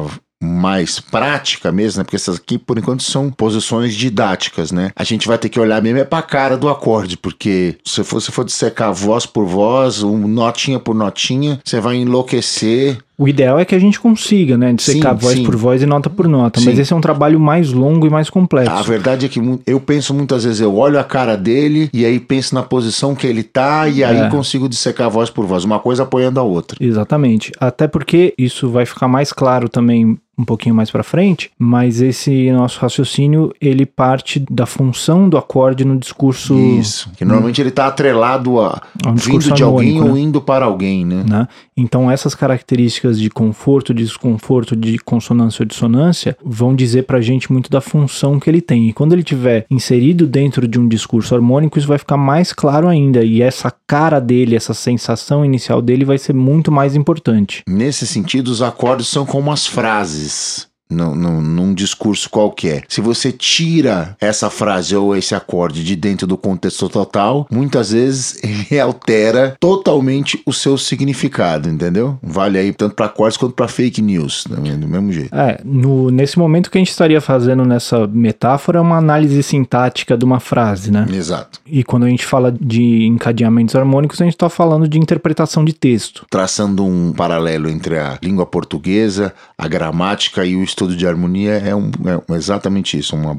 mais 0.46 1.00
prática 1.00 1.72
mesmo, 1.72 1.98
né? 1.98 2.04
Porque 2.04 2.16
essas 2.16 2.36
aqui, 2.36 2.58
por 2.58 2.78
enquanto, 2.78 3.02
são 3.02 3.30
posições 3.30 3.94
didáticas, 3.94 4.70
né? 4.70 4.90
A 4.94 5.04
gente 5.04 5.26
vai 5.26 5.38
ter 5.38 5.48
que 5.48 5.60
olhar 5.60 5.82
mesmo 5.82 5.98
é 5.98 6.04
pra 6.04 6.22
cara 6.22 6.56
do 6.56 6.68
acorde, 6.68 7.16
porque 7.16 7.76
se 7.84 8.02
você 8.02 8.30
for 8.30 8.44
dissecar 8.44 8.92
voz 8.92 9.26
por 9.26 9.44
voz, 9.44 10.02
um 10.02 10.26
notinha 10.28 10.78
por 10.78 10.94
notinha, 10.94 11.60
você 11.64 11.80
vai 11.80 11.96
enlouquecer. 11.96 12.98
O 13.18 13.26
ideal 13.26 13.58
é 13.58 13.64
que 13.64 13.74
a 13.74 13.78
gente 13.78 13.98
consiga, 13.98 14.58
né? 14.58 14.72
Dissecar 14.74 15.14
Sim, 15.14 15.20
voz 15.22 15.34
sim. 15.36 15.44
por 15.44 15.56
voz 15.56 15.82
e 15.82 15.86
nota 15.86 16.10
por 16.10 16.28
nota. 16.28 16.60
Mas 16.60 16.74
Sim. 16.74 16.80
esse 16.82 16.92
é 16.92 16.96
um 16.96 17.00
trabalho 17.00 17.40
mais 17.40 17.72
longo 17.72 18.06
e 18.06 18.10
mais 18.10 18.28
complexo. 18.28 18.70
A 18.74 18.82
verdade 18.82 19.26
é 19.26 19.28
que 19.28 19.40
eu 19.66 19.80
penso 19.80 20.12
muitas 20.12 20.44
vezes, 20.44 20.60
eu 20.60 20.76
olho 20.76 20.98
a 20.98 21.04
cara 21.04 21.36
dele 21.36 21.88
e 21.92 22.04
aí 22.04 22.20
penso 22.20 22.54
na 22.54 22.62
posição 22.62 23.14
que 23.14 23.26
ele 23.26 23.42
tá 23.42 23.88
e 23.88 24.04
aí 24.04 24.18
É. 24.18 24.28
consigo 24.28 24.68
dissecar 24.68 25.08
voz 25.10 25.30
por 25.30 25.46
voz, 25.46 25.64
uma 25.64 25.78
coisa 25.78 26.02
apoiando 26.02 26.38
a 26.40 26.42
outra. 26.42 26.76
Exatamente. 26.80 27.52
Até 27.58 27.86
porque 27.88 28.34
isso 28.36 28.68
vai 28.68 28.84
ficar 28.84 29.08
mais 29.08 29.32
claro 29.32 29.68
também 29.68 30.18
um 30.38 30.44
pouquinho 30.44 30.74
mais 30.74 30.90
pra 30.90 31.02
frente, 31.02 31.50
mas 31.58 32.02
esse 32.02 32.50
nosso 32.52 32.78
raciocínio, 32.78 33.54
ele 33.58 33.86
parte 33.86 34.44
da 34.50 34.66
função 34.66 35.30
do 35.30 35.38
acorde 35.38 35.82
no 35.82 35.96
discurso, 35.96 36.54
Isso. 36.54 37.10
Que 37.16 37.24
normalmente 37.24 37.58
ele 37.62 37.70
tá 37.70 37.86
atrelado 37.86 38.60
a 38.60 38.82
a 39.04 39.10
um 39.10 39.14
discurso 39.14 39.48
vindo 39.48 39.56
de 39.56 39.62
alguém 39.62 39.88
harmônico, 39.92 40.08
ou 40.10 40.14
né? 40.14 40.20
indo 40.20 40.40
para 40.42 40.66
alguém, 40.66 41.06
né? 41.06 41.24
né? 41.26 41.48
Então 41.74 42.10
essas 42.10 42.34
características 42.34 43.05
de 43.12 43.30
conforto, 43.30 43.92
de 43.92 44.02
desconforto, 44.02 44.74
de 44.74 44.98
consonância 44.98 45.62
ou 45.62 45.66
dissonância 45.66 46.36
vão 46.44 46.74
dizer 46.74 47.02
pra 47.02 47.20
gente 47.20 47.52
muito 47.52 47.70
da 47.70 47.80
função 47.80 48.40
que 48.40 48.48
ele 48.48 48.60
tem. 48.60 48.88
E 48.88 48.92
quando 48.92 49.12
ele 49.12 49.22
tiver 49.22 49.66
inserido 49.70 50.26
dentro 50.26 50.66
de 50.66 50.78
um 50.78 50.88
discurso 50.88 51.34
harmônico, 51.34 51.78
isso 51.78 51.88
vai 51.88 51.98
ficar 51.98 52.16
mais 52.16 52.52
claro 52.52 52.88
ainda. 52.88 53.22
E 53.22 53.42
essa 53.42 53.72
cara 53.86 54.20
dele, 54.20 54.56
essa 54.56 54.74
sensação 54.74 55.44
inicial 55.44 55.80
dele 55.80 56.04
vai 56.04 56.18
ser 56.18 56.34
muito 56.34 56.72
mais 56.72 56.96
importante. 56.96 57.62
Nesse 57.68 58.06
sentido, 58.06 58.48
os 58.48 58.62
acordes 58.62 59.08
são 59.08 59.26
como 59.26 59.52
as 59.52 59.66
frases. 59.66 60.68
Num, 60.88 61.14
num, 61.16 61.40
num 61.40 61.74
discurso 61.74 62.30
qualquer. 62.30 62.84
Se 62.88 63.00
você 63.00 63.32
tira 63.32 64.16
essa 64.20 64.48
frase 64.48 64.94
ou 64.94 65.16
esse 65.16 65.34
acorde 65.34 65.82
de 65.82 65.96
dentro 65.96 66.26
do 66.26 66.36
contexto 66.36 66.88
total, 66.88 67.46
muitas 67.50 67.90
vezes 67.90 68.40
ele 68.70 68.78
altera 68.78 69.56
totalmente 69.58 70.40
o 70.46 70.52
seu 70.52 70.78
significado, 70.78 71.68
entendeu? 71.68 72.18
Vale 72.22 72.58
aí 72.58 72.72
tanto 72.72 72.94
para 72.94 73.06
acordes 73.06 73.36
quanto 73.36 73.54
para 73.54 73.66
fake 73.68 74.00
news, 74.00 74.44
também, 74.44 74.78
do 74.78 74.86
mesmo 74.86 75.12
jeito. 75.12 75.34
É, 75.34 75.60
no, 75.64 76.10
nesse 76.10 76.38
momento 76.38 76.70
que 76.70 76.78
a 76.78 76.80
gente 76.80 76.90
estaria 76.90 77.20
fazendo 77.20 77.64
nessa 77.64 78.06
metáfora 78.06 78.78
é 78.78 78.80
uma 78.80 78.96
análise 78.96 79.42
sintática 79.42 80.16
de 80.16 80.24
uma 80.24 80.40
frase, 80.40 80.90
né? 80.90 81.06
Exato. 81.12 81.60
E 81.66 81.82
quando 81.82 82.04
a 82.04 82.08
gente 82.08 82.24
fala 82.24 82.52
de 82.52 83.06
encadeamentos 83.06 83.74
harmônicos, 83.74 84.20
a 84.20 84.24
gente 84.24 84.34
está 84.34 84.48
falando 84.48 84.88
de 84.88 84.98
interpretação 84.98 85.64
de 85.64 85.72
texto. 85.72 86.26
Traçando 86.30 86.84
um 86.84 87.12
paralelo 87.12 87.68
entre 87.68 87.98
a 87.98 88.18
língua 88.22 88.46
portuguesa, 88.46 89.32
a 89.58 89.66
gramática 89.66 90.44
e 90.44 90.56
o 90.56 90.62
estudo 90.76 90.94
de 90.94 91.06
harmonia, 91.06 91.52
é, 91.52 91.74
um, 91.74 91.90
é 92.30 92.34
exatamente 92.36 92.98
isso, 92.98 93.16
uma, 93.16 93.38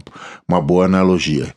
uma 0.49 0.59
boa 0.59 0.85
analogia. 0.85 1.53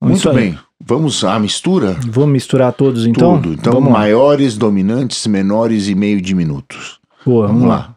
Muito 0.00 0.28
aí. 0.30 0.36
bem. 0.36 0.58
Vamos 0.80 1.24
à 1.24 1.38
mistura? 1.38 1.96
Vamos 2.06 2.30
misturar 2.30 2.72
todos 2.72 3.06
então? 3.06 3.40
Tudo. 3.40 3.54
Então, 3.54 3.72
vamos 3.72 3.92
lá. 3.92 3.98
maiores, 3.98 4.56
dominantes, 4.56 5.26
menores 5.26 5.88
e 5.88 5.94
meio 5.94 6.20
diminutos. 6.20 7.00
Boa, 7.24 7.48
Vamos 7.48 7.66
lá. 7.66 7.95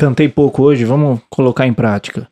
Cantei 0.00 0.28
pouco 0.28 0.62
hoje, 0.62 0.84
vamos 0.84 1.18
colocar 1.28 1.66
em 1.66 1.72
prática. 1.72 2.28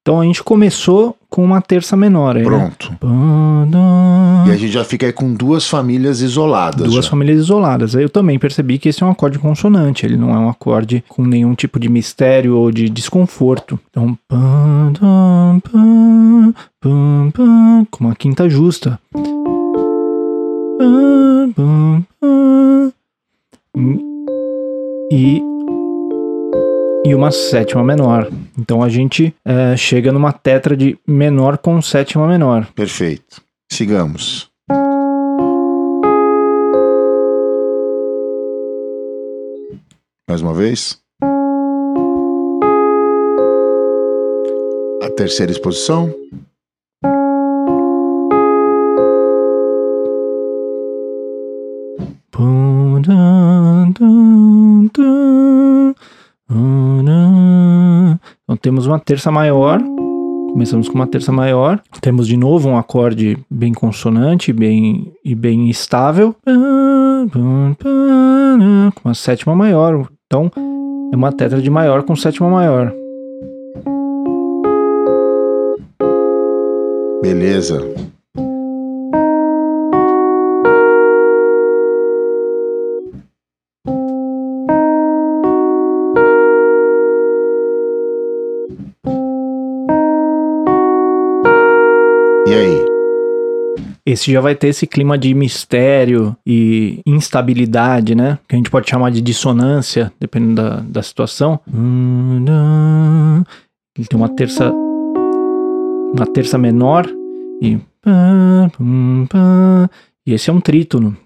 Então 0.00 0.18
a 0.18 0.24
gente 0.24 0.42
começou 0.42 1.14
com 1.28 1.44
uma 1.44 1.60
terça 1.60 1.94
menor 1.94 2.38
aí, 2.38 2.42
né? 2.42 2.48
Pronto. 2.48 2.96
E 4.46 4.50
a 4.50 4.56
gente 4.56 4.72
já 4.72 4.82
fica 4.82 5.04
aí 5.04 5.12
com 5.12 5.34
duas 5.34 5.68
famílias 5.68 6.22
isoladas. 6.22 6.90
Duas 6.90 7.04
já. 7.04 7.10
famílias 7.10 7.40
isoladas. 7.40 7.94
Aí 7.94 8.02
eu 8.02 8.08
também 8.08 8.38
percebi 8.38 8.78
que 8.78 8.88
esse 8.88 9.02
é 9.02 9.06
um 9.06 9.10
acorde 9.10 9.38
consonante, 9.38 10.06
ele 10.06 10.16
não 10.16 10.30
é 10.30 10.38
um 10.38 10.48
acorde 10.48 11.04
com 11.06 11.22
nenhum 11.22 11.54
tipo 11.54 11.78
de 11.78 11.90
mistério 11.90 12.56
ou 12.56 12.70
de 12.70 12.88
desconforto. 12.88 13.78
Então, 13.90 14.18
com 17.90 18.04
uma 18.04 18.14
quinta 18.14 18.48
justa. 18.48 18.98
Pam. 23.74 24.15
E 25.10 25.40
e 27.06 27.14
uma 27.14 27.30
sétima 27.30 27.84
menor. 27.84 28.28
Então 28.58 28.82
a 28.82 28.88
gente 28.88 29.32
eh, 29.44 29.76
chega 29.76 30.10
numa 30.10 30.32
tetra 30.32 30.76
de 30.76 30.98
menor 31.06 31.56
com 31.56 31.80
sétima 31.80 32.26
menor. 32.26 32.66
Perfeito. 32.74 33.40
Sigamos. 33.70 34.50
Mais 40.28 40.42
uma 40.42 40.52
vez. 40.52 41.00
A 45.00 45.10
terceira 45.16 45.52
exposição. 45.52 46.12
Temos 58.66 58.84
uma 58.84 58.98
terça 58.98 59.30
maior. 59.30 59.80
Começamos 60.50 60.88
com 60.88 60.96
uma 60.96 61.06
terça 61.06 61.30
maior. 61.30 61.80
Temos 62.00 62.26
de 62.26 62.36
novo 62.36 62.68
um 62.68 62.76
acorde 62.76 63.38
bem 63.48 63.72
consonante 63.72 64.52
bem, 64.52 65.12
e 65.24 65.36
bem 65.36 65.70
estável. 65.70 66.34
Com 68.92 69.00
uma 69.04 69.14
sétima 69.14 69.54
maior. 69.54 70.08
Então 70.26 70.50
é 71.12 71.16
uma 71.16 71.30
tetra 71.30 71.62
de 71.62 71.70
maior 71.70 72.02
com 72.02 72.16
sétima 72.16 72.50
maior. 72.50 72.92
Tá. 92.46 92.52
esse 94.06 94.32
já 94.32 94.40
vai 94.40 94.54
ter 94.54 94.68
esse 94.68 94.86
clima 94.86 95.18
de 95.18 95.34
mistério 95.34 96.36
e 96.46 97.00
instabilidade, 97.04 98.14
né? 98.14 98.38
Que 98.48 98.54
a 98.54 98.58
gente 98.58 98.70
pode 98.70 98.88
chamar 98.88 99.10
de 99.10 99.20
dissonância, 99.20 100.12
dependendo 100.20 100.54
da, 100.54 100.80
da 100.80 101.02
situação. 101.02 101.58
Ele 103.98 104.06
tem 104.06 104.16
uma 104.18 104.28
terça. 104.28 104.70
Uma 104.70 106.26
terça 106.32 106.56
menor 106.56 107.06
e. 107.60 107.78
E 110.24 110.32
esse 110.32 110.48
é 110.50 110.52
um 110.52 110.60
trítono. 110.60 111.16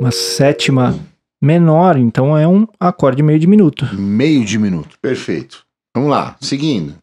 Uma 0.00 0.10
sétima 0.10 0.98
menor, 1.40 1.96
então 1.96 2.36
é 2.36 2.46
um 2.46 2.66
acorde 2.78 3.22
meio 3.22 3.38
diminuto. 3.38 3.86
Meio 3.94 4.44
diminuto, 4.44 4.98
perfeito. 5.00 5.64
Vamos 5.94 6.10
lá, 6.10 6.36
seguindo. 6.40 6.94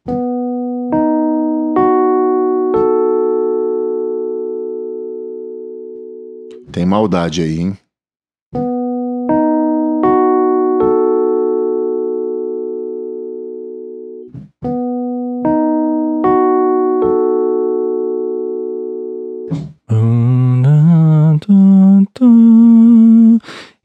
Tem 6.71 6.85
maldade 6.85 7.41
aí, 7.41 7.59
hein? 7.59 7.77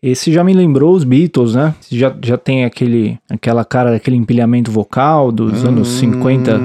Esse 0.06 0.32
já 0.32 0.44
me 0.44 0.54
lembrou 0.54 0.94
os 0.94 1.02
Beatles, 1.02 1.56
né? 1.56 1.74
Já, 1.90 2.14
já 2.22 2.38
tem 2.38 2.64
aquele, 2.64 3.18
aquela 3.28 3.64
cara 3.64 3.90
daquele 3.90 4.14
empilhamento 4.14 4.70
vocal 4.70 5.32
dos 5.32 5.64
anos 5.64 5.88
50, 5.88 6.60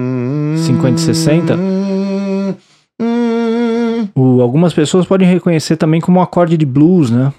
50 0.58 0.96
e 0.96 1.04
60. 1.04 1.60
O, 4.14 4.42
algumas 4.42 4.76
pessoas 4.76 5.08
podem 5.08 5.28
reconhecer 5.28 5.76
também 5.76 6.00
como 6.00 6.20
um 6.20 6.22
acorde 6.22 6.56
de 6.56 6.68
blues, 6.68 7.10
né? 7.10 7.34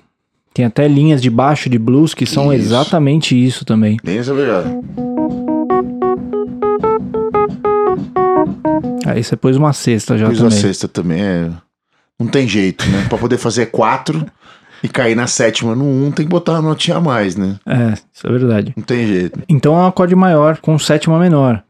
Tem 0.52 0.64
até 0.64 0.88
linhas 0.88 1.22
de 1.22 1.30
baixo 1.30 1.70
de 1.70 1.78
blues 1.78 2.14
que 2.14 2.26
são 2.26 2.52
isso. 2.52 2.64
exatamente 2.64 3.40
isso 3.40 3.64
também. 3.64 3.96
Bem 4.02 4.20
obrigado. 4.28 4.84
Aí 9.06 9.22
você 9.22 9.36
pôs 9.36 9.56
uma 9.56 9.72
cesta 9.72 10.18
já 10.18 10.26
Pus 10.26 10.38
também. 10.38 10.50
Pus 10.50 10.58
a 10.58 10.66
cesta 10.66 10.88
também, 10.88 11.22
é... 11.22 11.48
Não 12.18 12.26
tem 12.26 12.48
jeito, 12.48 12.84
né? 12.88 13.06
Pra 13.08 13.18
poder 13.18 13.38
fazer 13.38 13.66
quatro 13.66 14.26
e 14.82 14.88
cair 14.88 15.14
na 15.14 15.26
sétima 15.26 15.74
no 15.74 15.84
um, 15.84 16.10
tem 16.10 16.26
que 16.26 16.30
botar 16.30 16.52
uma 16.52 16.62
notinha 16.62 16.96
a 16.96 17.00
mais, 17.00 17.36
né? 17.36 17.58
É, 17.66 17.94
isso 18.12 18.26
é 18.26 18.30
verdade. 18.30 18.72
Não 18.76 18.84
tem 18.84 19.06
jeito. 19.06 19.40
Então 19.48 19.74
é 19.74 19.78
um 19.78 19.86
acorde 19.86 20.14
maior 20.14 20.58
com 20.58 20.78
sétima 20.78 21.18
menor. 21.18 21.62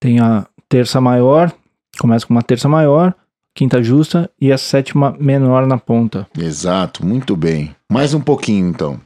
Tem 0.00 0.20
a 0.20 0.46
terça 0.68 1.00
maior, 1.00 1.52
começa 1.98 2.26
com 2.26 2.34
uma 2.34 2.42
terça 2.42 2.68
maior, 2.68 3.14
quinta 3.54 3.82
justa 3.82 4.30
e 4.40 4.52
a 4.52 4.58
sétima 4.58 5.14
menor 5.18 5.66
na 5.66 5.78
ponta. 5.78 6.26
Exato, 6.38 7.04
muito 7.04 7.36
bem. 7.36 7.74
Mais 7.90 8.14
um 8.14 8.20
pouquinho 8.20 8.68
então. 8.68 9.00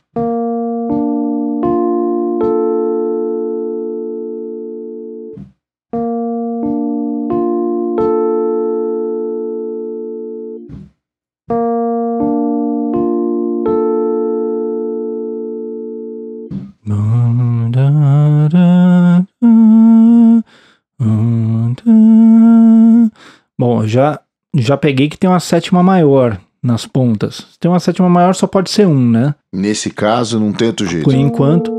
Bom, 23.58 23.86
já, 23.86 24.20
já 24.54 24.76
peguei 24.76 25.08
que 25.08 25.16
tem 25.16 25.30
uma 25.30 25.40
sétima 25.40 25.82
maior 25.82 26.38
nas 26.62 26.84
pontas. 26.84 27.46
Se 27.52 27.58
tem 27.58 27.70
uma 27.70 27.80
sétima 27.80 28.06
maior, 28.06 28.34
só 28.34 28.46
pode 28.46 28.70
ser 28.70 28.86
um, 28.86 29.10
né? 29.10 29.34
Nesse 29.50 29.88
caso, 29.88 30.38
não 30.38 30.52
tem 30.52 30.68
outro 30.68 30.86
jeito. 30.86 31.04
Por 31.04 31.14
enquanto. 31.14 31.72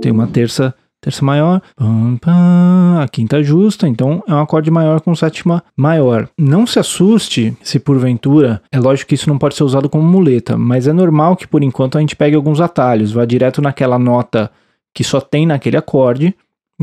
Tem 0.00 0.10
uma 0.10 0.26
terça, 0.26 0.74
terça 1.02 1.22
maior. 1.22 1.60
A 1.76 3.06
quinta 3.08 3.42
justa, 3.42 3.86
então 3.86 4.24
é 4.26 4.32
um 4.32 4.40
acorde 4.40 4.70
maior 4.70 5.02
com 5.02 5.14
sétima 5.14 5.62
maior. 5.76 6.30
Não 6.38 6.66
se 6.66 6.78
assuste 6.78 7.54
se 7.62 7.78
porventura, 7.78 8.62
é 8.72 8.80
lógico 8.80 9.10
que 9.10 9.16
isso 9.16 9.28
não 9.28 9.36
pode 9.36 9.54
ser 9.54 9.64
usado 9.64 9.90
como 9.90 10.02
muleta, 10.02 10.56
mas 10.56 10.86
é 10.86 10.94
normal 10.94 11.36
que 11.36 11.46
por 11.46 11.62
enquanto 11.62 11.98
a 11.98 12.00
gente 12.00 12.16
pegue 12.16 12.36
alguns 12.36 12.58
atalhos, 12.58 13.12
vá 13.12 13.26
direto 13.26 13.60
naquela 13.60 13.98
nota 13.98 14.50
que 14.94 15.04
só 15.04 15.20
tem 15.20 15.46
naquele 15.46 15.76
acorde 15.76 16.34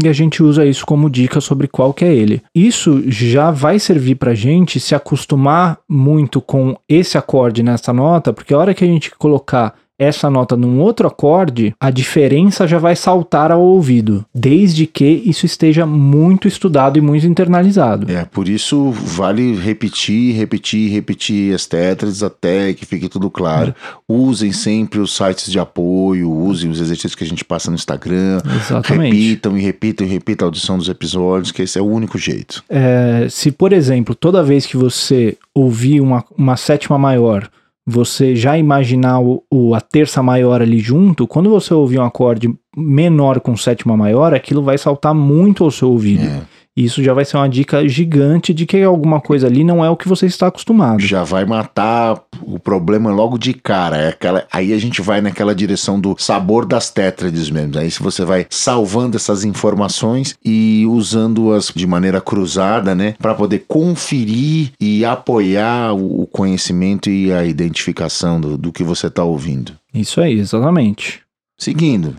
e 0.04 0.08
a 0.08 0.14
gente 0.14 0.42
usa 0.42 0.66
isso 0.66 0.86
como 0.86 1.10
dica 1.10 1.42
sobre 1.42 1.68
qual 1.68 1.94
que 1.94 2.06
é 2.06 2.14
ele. 2.14 2.42
Isso 2.54 3.04
já 3.08 3.52
vai 3.52 3.80
servir 3.80 4.16
para 4.16 4.32
a 4.32 4.36
gente 4.36 4.80
se 4.80 4.96
acostumar 4.96 5.80
muito 5.88 6.42
com 6.42 6.78
esse 6.88 7.18
acorde 7.18 7.64
nessa 7.64 7.92
nota, 7.92 8.34
porque 8.34 8.54
a 8.54 8.58
hora 8.58 8.74
que 8.74 8.84
a 8.84 8.88
gente 8.88 9.12
colocar 9.12 9.76
essa 10.00 10.30
nota 10.30 10.56
num 10.56 10.80
outro 10.80 11.08
acorde, 11.08 11.76
a 11.78 11.92
diferença 11.92 12.66
já 12.66 12.80
vai 12.80 12.96
saltar 12.96 13.52
ao 13.52 13.62
ouvido, 13.62 14.26
desde 14.34 14.88
que 14.88 15.22
isso 15.26 15.46
esteja 15.46 15.86
muito 15.86 16.48
estudado 16.48 16.98
e 16.98 17.02
muito 17.02 17.28
internalizado. 17.28 18.10
É, 18.10 18.24
por 18.24 18.48
isso 18.48 18.92
vale 18.92 19.56
repetir, 19.56 20.36
repetir, 20.36 20.90
repetir 20.90 21.54
as 21.54 21.66
tétrades 21.66 22.24
até 22.24 22.74
que 22.74 22.86
fique 22.86 23.10
tudo 23.10 23.30
claro. 23.30 23.72
É. 23.72 23.74
Usem 24.08 24.54
sempre 24.54 25.00
os 25.00 25.16
sites 25.16 25.52
de 25.52 25.60
apoio, 25.60 26.32
usem 26.32 26.70
os 26.70 26.80
exercícios 26.80 27.16
que 27.16 27.24
a 27.26 27.28
gente 27.28 27.44
passa 27.44 27.70
no 27.70 27.76
Instagram. 27.76 28.42
Exatamente. 28.56 29.16
Repitam 29.16 29.58
e 29.58 29.62
repitam 29.62 30.08
e 30.08 30.10
repitam 30.10 30.46
a 30.46 30.48
audição 30.48 30.78
dos 30.78 30.88
episódios, 30.88 31.52
que 31.52 31.62
esse 31.62 31.78
é 31.78 31.82
o 31.82 31.86
único 31.86 32.18
jeito. 32.18 32.64
É, 32.70 33.28
se, 33.30 33.52
por 33.52 33.74
exemplo, 33.74 34.16
toda 34.16 34.42
vez 34.42 34.66
que 34.66 34.78
você 34.78 35.38
ouvir 35.54 36.00
uma, 36.00 36.24
uma 36.38 36.56
sétima 36.56 36.98
maior 36.98 37.50
você 37.89 38.36
já 38.36 38.56
imaginar 38.56 39.19
o, 39.19 39.43
o, 39.52 39.73
a 39.73 39.82
terça 39.82 40.21
maior 40.21 40.62
ali 40.62 40.80
junto, 40.80 41.25
quando 41.25 41.49
você 41.49 41.73
ouvir 41.73 41.97
um 41.99 42.06
acorde 42.06 42.54
menor 42.78 43.39
com 43.39 43.58
sétima 43.58 43.97
maior, 43.97 44.32
aquilo 44.32 44.62
vai 44.62 44.78
saltar 44.78 45.15
muito 45.15 45.63
ao 45.63 45.71
seu 45.71 45.89
ouvido. 45.89 46.23
É. 46.23 46.41
Isso 46.80 47.04
já 47.04 47.13
vai 47.13 47.26
ser 47.26 47.36
uma 47.36 47.50
dica 47.50 47.86
gigante 47.89 48.54
de 48.54 48.65
que 48.65 48.82
alguma 48.82 49.20
coisa 49.20 49.48
ali 49.48 49.65
não 49.65 49.84
é 49.84 49.89
o 49.89 49.98
que 49.98 50.08
você 50.08 50.28
está 50.28 50.48
acostumado. 50.48 51.02
Já 51.02 51.26
vai 51.26 51.44
matar 51.44 52.22
o 52.42 52.58
problema 52.58 53.12
logo 53.12 53.38
de 53.38 53.54
cara. 53.54 53.98
É 53.98 54.08
aquela, 54.08 54.48
aí 54.50 54.72
a 54.72 54.78
gente 54.78 55.02
vai 55.02 55.20
naquela 55.20 55.54
direção 55.54 56.00
do 56.00 56.15
sabor 56.18 56.65
das 56.65 56.89
tétrades 56.89 57.50
mesmo. 57.50 57.78
Aí 57.78 57.92
se 57.92 58.02
você 58.02 58.24
vai 58.24 58.48
salvando 58.50 59.18
essas 59.18 59.44
informações 59.44 60.38
e 60.44 60.86
usando-as 60.88 61.70
de 61.76 61.86
maneira 61.86 62.22
cruzada, 62.22 62.96
né, 62.96 63.13
para 63.20 63.36
poder 63.36 63.65
conferir 63.68 64.72
e 64.80 65.04
apoiar 65.04 65.94
o 65.94 66.26
conhecimento 66.28 67.10
e 67.10 67.34
a 67.34 67.44
identificação 67.44 68.39
do, 68.39 68.58
do 68.58 68.72
que 68.72 68.86
você 68.86 69.08
está 69.08 69.24
ouvindo. 69.26 69.74
Isso 69.94 70.22
aí, 70.22 70.39
exatamente. 70.39 71.20
Seguindo. 71.58 72.15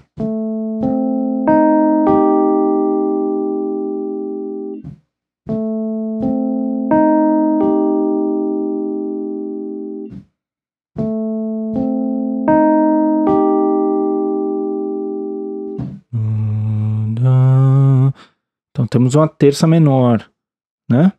Temos 18.90 19.14
uma 19.14 19.28
terça 19.28 19.66
menor, 19.66 20.28
né? 20.90 21.12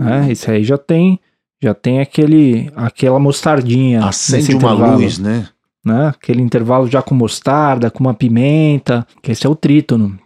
É, 0.00 0.30
esse 0.30 0.50
aí 0.50 0.62
já 0.62 0.78
tem, 0.78 1.18
já 1.60 1.74
tem 1.74 2.00
aquele, 2.00 2.70
aquela 2.76 3.18
mostardinha. 3.18 4.04
Acende 4.04 4.54
uma 4.54 4.72
luz, 4.72 5.18
né? 5.18 5.48
né? 5.84 6.08
Aquele 6.08 6.40
intervalo 6.40 6.86
já 6.86 7.02
com 7.02 7.14
mostarda, 7.14 7.90
com 7.90 7.98
uma 8.00 8.14
pimenta, 8.14 9.04
que 9.20 9.32
esse 9.32 9.44
é 9.44 9.50
o 9.50 9.56
trítono. 9.56 10.16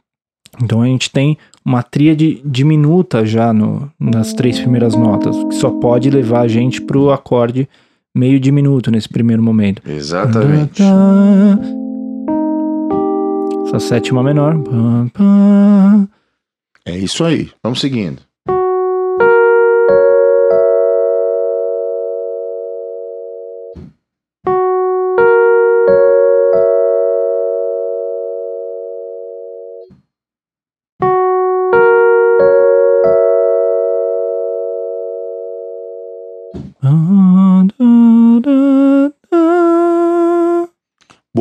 Então 0.62 0.82
a 0.82 0.86
gente 0.86 1.10
tem 1.10 1.38
uma 1.64 1.82
tríade 1.82 2.42
diminuta 2.44 3.24
já 3.24 3.52
no, 3.54 3.90
nas 3.98 4.34
três 4.34 4.60
primeiras 4.60 4.94
notas, 4.94 5.34
que 5.44 5.54
só 5.54 5.70
pode 5.70 6.10
levar 6.10 6.42
a 6.42 6.48
gente 6.48 6.82
para 6.82 6.98
o 6.98 7.10
acorde 7.10 7.66
meio 8.14 8.38
diminuto 8.38 8.90
nesse 8.90 9.08
primeiro 9.08 9.42
momento. 9.42 9.82
Exatamente. 9.88 10.82
Essa 13.66 13.78
sétima 13.78 14.22
menor. 14.22 14.56
É 16.84 16.96
isso 16.96 17.24
aí. 17.24 17.50
Vamos 17.62 17.80
seguindo. 17.80 18.20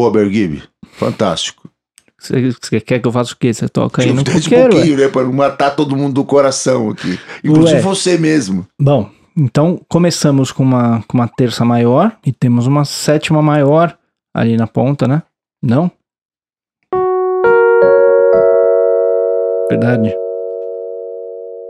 Boa, 0.02 0.10
Bergib. 0.10 0.64
Fantástico. 0.94 1.70
Você, 2.20 2.82
quer 2.82 2.98
que 2.98 3.08
eu 3.08 3.12
faça 3.12 3.34
o 3.34 3.38
quê? 3.38 3.54
Você 3.54 3.70
toca 3.70 4.02
aí 4.02 4.12
no 4.12 4.24
Desce 4.24 4.40
um 4.40 4.42
coqueiro? 4.42 4.70
pouquinho, 4.72 4.98
né? 4.98 5.08
Pra 5.10 5.22
não 5.22 5.32
matar 5.32 5.76
todo 5.76 5.96
mundo 5.96 6.16
do 6.16 6.26
coração 6.26 6.90
aqui. 6.90 7.20
Inclusive 7.44 7.78
Ué. 7.78 7.82
você 7.84 8.18
mesmo. 8.18 8.66
Bom, 8.82 9.12
então 9.38 9.80
começamos 9.88 10.52
com 10.52 10.64
uma, 10.64 11.04
com 11.08 11.20
uma 11.20 11.28
terça 11.28 11.64
maior 11.64 12.18
e 12.26 12.32
temos 12.32 12.66
uma 12.66 12.84
sétima 12.84 13.44
maior 13.44 13.96
ali 14.36 14.58
na 14.58 14.66
ponta, 14.66 15.08
né? 15.08 15.22
Não? 15.62 15.92
Verdade. 19.70 20.12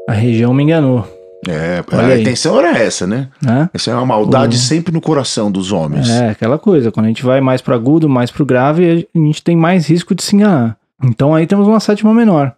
A 0.08 0.14
região 0.14 0.54
me 0.54 0.64
enganou, 0.64 1.06
É, 1.48 1.84
Olha 1.92 2.04
a 2.04 2.08
aí. 2.10 2.22
intenção 2.22 2.60
era 2.60 2.78
essa, 2.78 3.08
né? 3.08 3.28
né? 3.42 3.68
Essa 3.74 3.90
é 3.92 3.94
uma 3.96 4.06
maldade 4.06 4.56
O- 4.58 4.60
sempre 4.60 4.94
no 4.94 5.02
coração 5.02 5.52
dos 5.52 5.72
homens. 5.72 6.08
É, 6.10 6.30
aquela 6.30 6.60
coisa. 6.60 6.92
Quando 6.92 7.06
a 7.08 7.10
gente 7.10 7.24
vai 7.24 7.42
mais 7.42 7.62
pro 7.62 7.74
agudo, 7.74 8.08
mais 8.08 8.30
pro 8.30 8.46
grave, 8.46 9.08
a 9.14 9.18
gente 9.18 9.42
tem 9.44 9.56
mais 9.56 9.88
risco 9.88 10.14
de 10.14 10.22
se 10.24 10.36
enganar. 10.36 10.78
Então 11.04 11.34
aí 11.34 11.48
temos 11.48 11.68
uma 11.68 11.80
sétima 11.80 12.14
menor. 12.14 12.54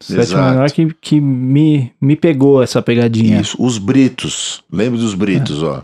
Sétima 0.00 0.22
Exato. 0.22 0.50
menor 0.54 0.70
que, 0.70 0.94
que 1.00 1.20
me, 1.20 1.90
me 2.00 2.14
pegou 2.14 2.62
essa 2.62 2.80
pegadinha. 2.80 3.40
Isso, 3.40 3.56
os 3.58 3.78
britos. 3.78 4.62
Lembra 4.72 5.00
dos 5.00 5.14
britos, 5.14 5.60
ó. 5.64 5.82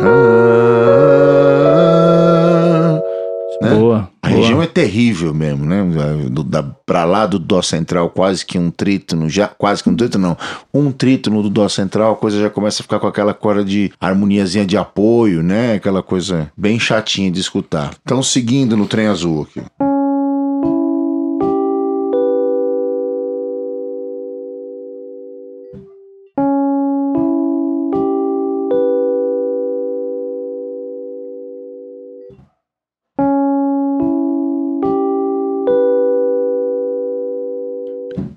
Ah, 0.00 1.85
né? 3.60 3.74
Boa. 3.74 4.08
A 4.22 4.28
boa. 4.28 4.40
região 4.40 4.62
é 4.62 4.66
terrível 4.66 5.32
mesmo, 5.32 5.64
né? 5.64 5.82
Do, 6.30 6.42
da, 6.42 6.62
pra 6.62 7.04
lá 7.04 7.26
do 7.26 7.38
dó 7.38 7.62
central, 7.62 8.10
quase 8.10 8.44
que 8.44 8.58
um 8.58 8.70
trítono, 8.70 9.28
já, 9.28 9.48
quase 9.48 9.82
que 9.82 9.88
um 9.88 9.96
trítono, 9.96 10.28
não. 10.28 10.36
Um 10.72 10.92
trítono 10.92 11.42
do 11.42 11.50
dó 11.50 11.68
central, 11.68 12.12
a 12.12 12.16
coisa 12.16 12.40
já 12.40 12.50
começa 12.50 12.82
a 12.82 12.84
ficar 12.84 12.98
com 12.98 13.06
aquela 13.06 13.34
corda 13.34 13.64
de 13.64 13.92
harmoniazinha 14.00 14.66
de 14.66 14.76
apoio, 14.76 15.42
né? 15.42 15.74
Aquela 15.74 16.02
coisa 16.02 16.50
bem 16.56 16.78
chatinha 16.78 17.30
de 17.30 17.40
escutar. 17.40 17.94
Então, 18.02 18.22
seguindo 18.22 18.76
no 18.76 18.86
trem 18.86 19.06
azul 19.06 19.42
aqui. 19.42 19.62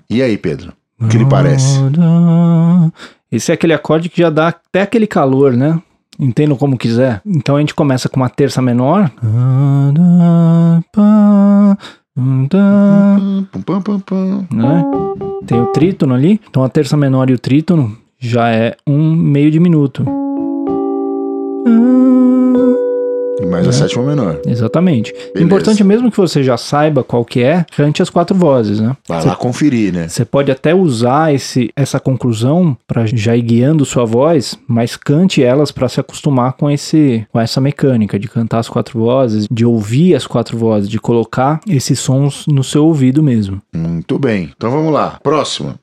E 0.08 0.22
aí, 0.22 0.36
Pedro? 0.36 0.72
O 1.00 1.08
que 1.08 1.16
lhe 1.16 1.24
parece? 1.24 1.78
Esse 3.32 3.50
é 3.50 3.54
aquele 3.54 3.72
acorde 3.72 4.08
que 4.08 4.20
já 4.20 4.28
dá 4.28 4.48
até 4.48 4.82
aquele 4.82 5.06
calor, 5.06 5.52
né? 5.52 5.80
Entendo 6.18 6.56
como 6.56 6.76
quiser. 6.76 7.22
Então 7.24 7.56
a 7.56 7.60
gente 7.60 7.74
começa 7.74 8.08
com 8.08 8.20
uma 8.20 8.28
terça 8.28 8.60
menor. 8.60 9.10
Né? 14.52 14.84
Tem 15.46 15.60
o 15.60 15.66
trítono 15.66 16.14
ali. 16.14 16.40
Então 16.50 16.62
a 16.62 16.68
terça 16.68 16.96
menor 16.96 17.30
e 17.30 17.34
o 17.34 17.38
trítono 17.38 17.96
já 18.18 18.50
é 18.50 18.76
um 18.86 19.14
meio 19.14 19.50
de 19.50 19.58
minuto. 19.58 20.04
E 23.40 23.46
mais 23.46 23.66
a 23.66 23.70
É. 23.70 23.72
sétima 23.72 24.04
menor. 24.04 24.40
Exatamente. 24.46 25.12
Beleza. 25.12 25.44
Importante 25.44 25.84
mesmo 25.84 26.10
que 26.10 26.16
você 26.16 26.42
já 26.42 26.56
saiba 26.56 27.02
qual 27.02 27.24
que 27.24 27.42
é, 27.42 27.64
cante 27.76 28.02
as 28.02 28.10
quatro 28.10 28.36
vozes, 28.36 28.80
né? 28.80 28.96
Vai 29.08 29.20
Você 29.22 29.28
lá 29.28 29.36
conferir, 29.36 29.92
né? 29.92 30.08
Você 30.08 30.24
pode 30.24 30.50
até 30.50 30.74
usar 30.74 31.32
esse, 31.34 31.70
essa 31.74 31.98
conclusão 31.98 32.76
para 32.86 33.06
já 33.06 33.36
ir 33.36 33.42
guiando 33.42 33.84
sua 33.84 34.04
voz, 34.04 34.58
mas 34.68 34.96
cante 34.96 35.42
elas 35.42 35.70
para 35.72 35.88
se 35.88 36.00
acostumar 36.00 36.52
com 36.54 36.70
esse 36.70 37.26
com 37.32 37.40
essa 37.40 37.60
mecânica 37.60 38.18
de 38.18 38.28
cantar 38.28 38.58
as 38.58 38.68
quatro 38.68 38.98
vozes, 38.98 39.46
de 39.50 39.64
ouvir 39.64 40.14
as 40.14 40.26
quatro 40.26 40.58
vozes, 40.58 40.88
de 40.88 40.98
colocar 41.00 41.60
esses 41.68 41.98
sons 41.98 42.44
no 42.46 42.62
seu 42.62 42.84
ouvido 42.84 43.22
mesmo. 43.22 43.60
Muito 43.74 44.18
bem. 44.18 44.50
Então 44.56 44.70
vamos 44.70 44.92
lá. 44.92 45.18
Próxima. 45.22 45.76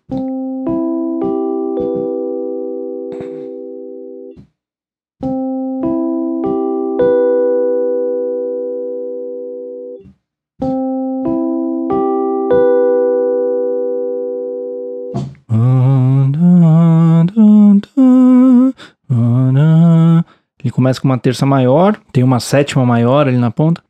Ele 20.67 20.71
começa 20.73 20.99
com 20.99 21.07
uma 21.07 21.17
terça 21.17 21.45
maior, 21.45 21.97
tem 22.11 22.25
uma 22.25 22.41
sétima 22.41 22.85
maior 22.85 23.25
ali 23.25 23.37
na 23.37 23.49
ponta. 23.49 23.81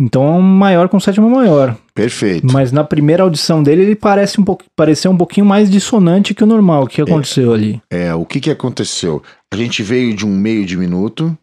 Então 0.00 0.24
é 0.24 0.30
um 0.30 0.42
maior 0.42 0.88
com 0.88 0.98
sétima 0.98 1.28
maior. 1.28 1.76
Perfeito. 1.94 2.52
Mas 2.52 2.72
na 2.72 2.82
primeira 2.82 3.22
audição 3.22 3.62
dele, 3.62 3.82
ele 3.82 3.94
parece 3.94 4.40
um 4.40 4.44
pouco, 4.44 4.64
pareceu 4.74 5.12
um 5.12 5.16
pouquinho 5.16 5.46
mais 5.46 5.70
dissonante 5.70 6.34
que 6.34 6.42
o 6.42 6.46
normal. 6.48 6.82
O 6.82 6.86
que 6.88 7.00
aconteceu 7.00 7.52
ali? 7.52 7.80
É, 7.88 8.12
o 8.12 8.24
que 8.24 8.40
que 8.40 8.50
aconteceu? 8.50 9.22
A 9.54 9.56
gente 9.56 9.84
veio 9.84 10.12
de 10.16 10.26
um 10.26 10.36
meio 10.36 10.66
de 10.66 10.76
minuto 10.76 11.38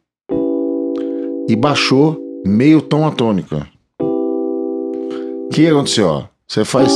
e 1.48 1.56
baixou 1.56 2.20
meio 2.46 2.82
tom 2.82 3.08
a 3.08 3.12
tônica. 3.12 3.66
O 4.02 5.50
que 5.50 5.62
que 5.62 5.70
aconteceu? 5.70 6.08
ó? 6.08 6.24
Você 6.46 6.66
faz. 6.66 6.94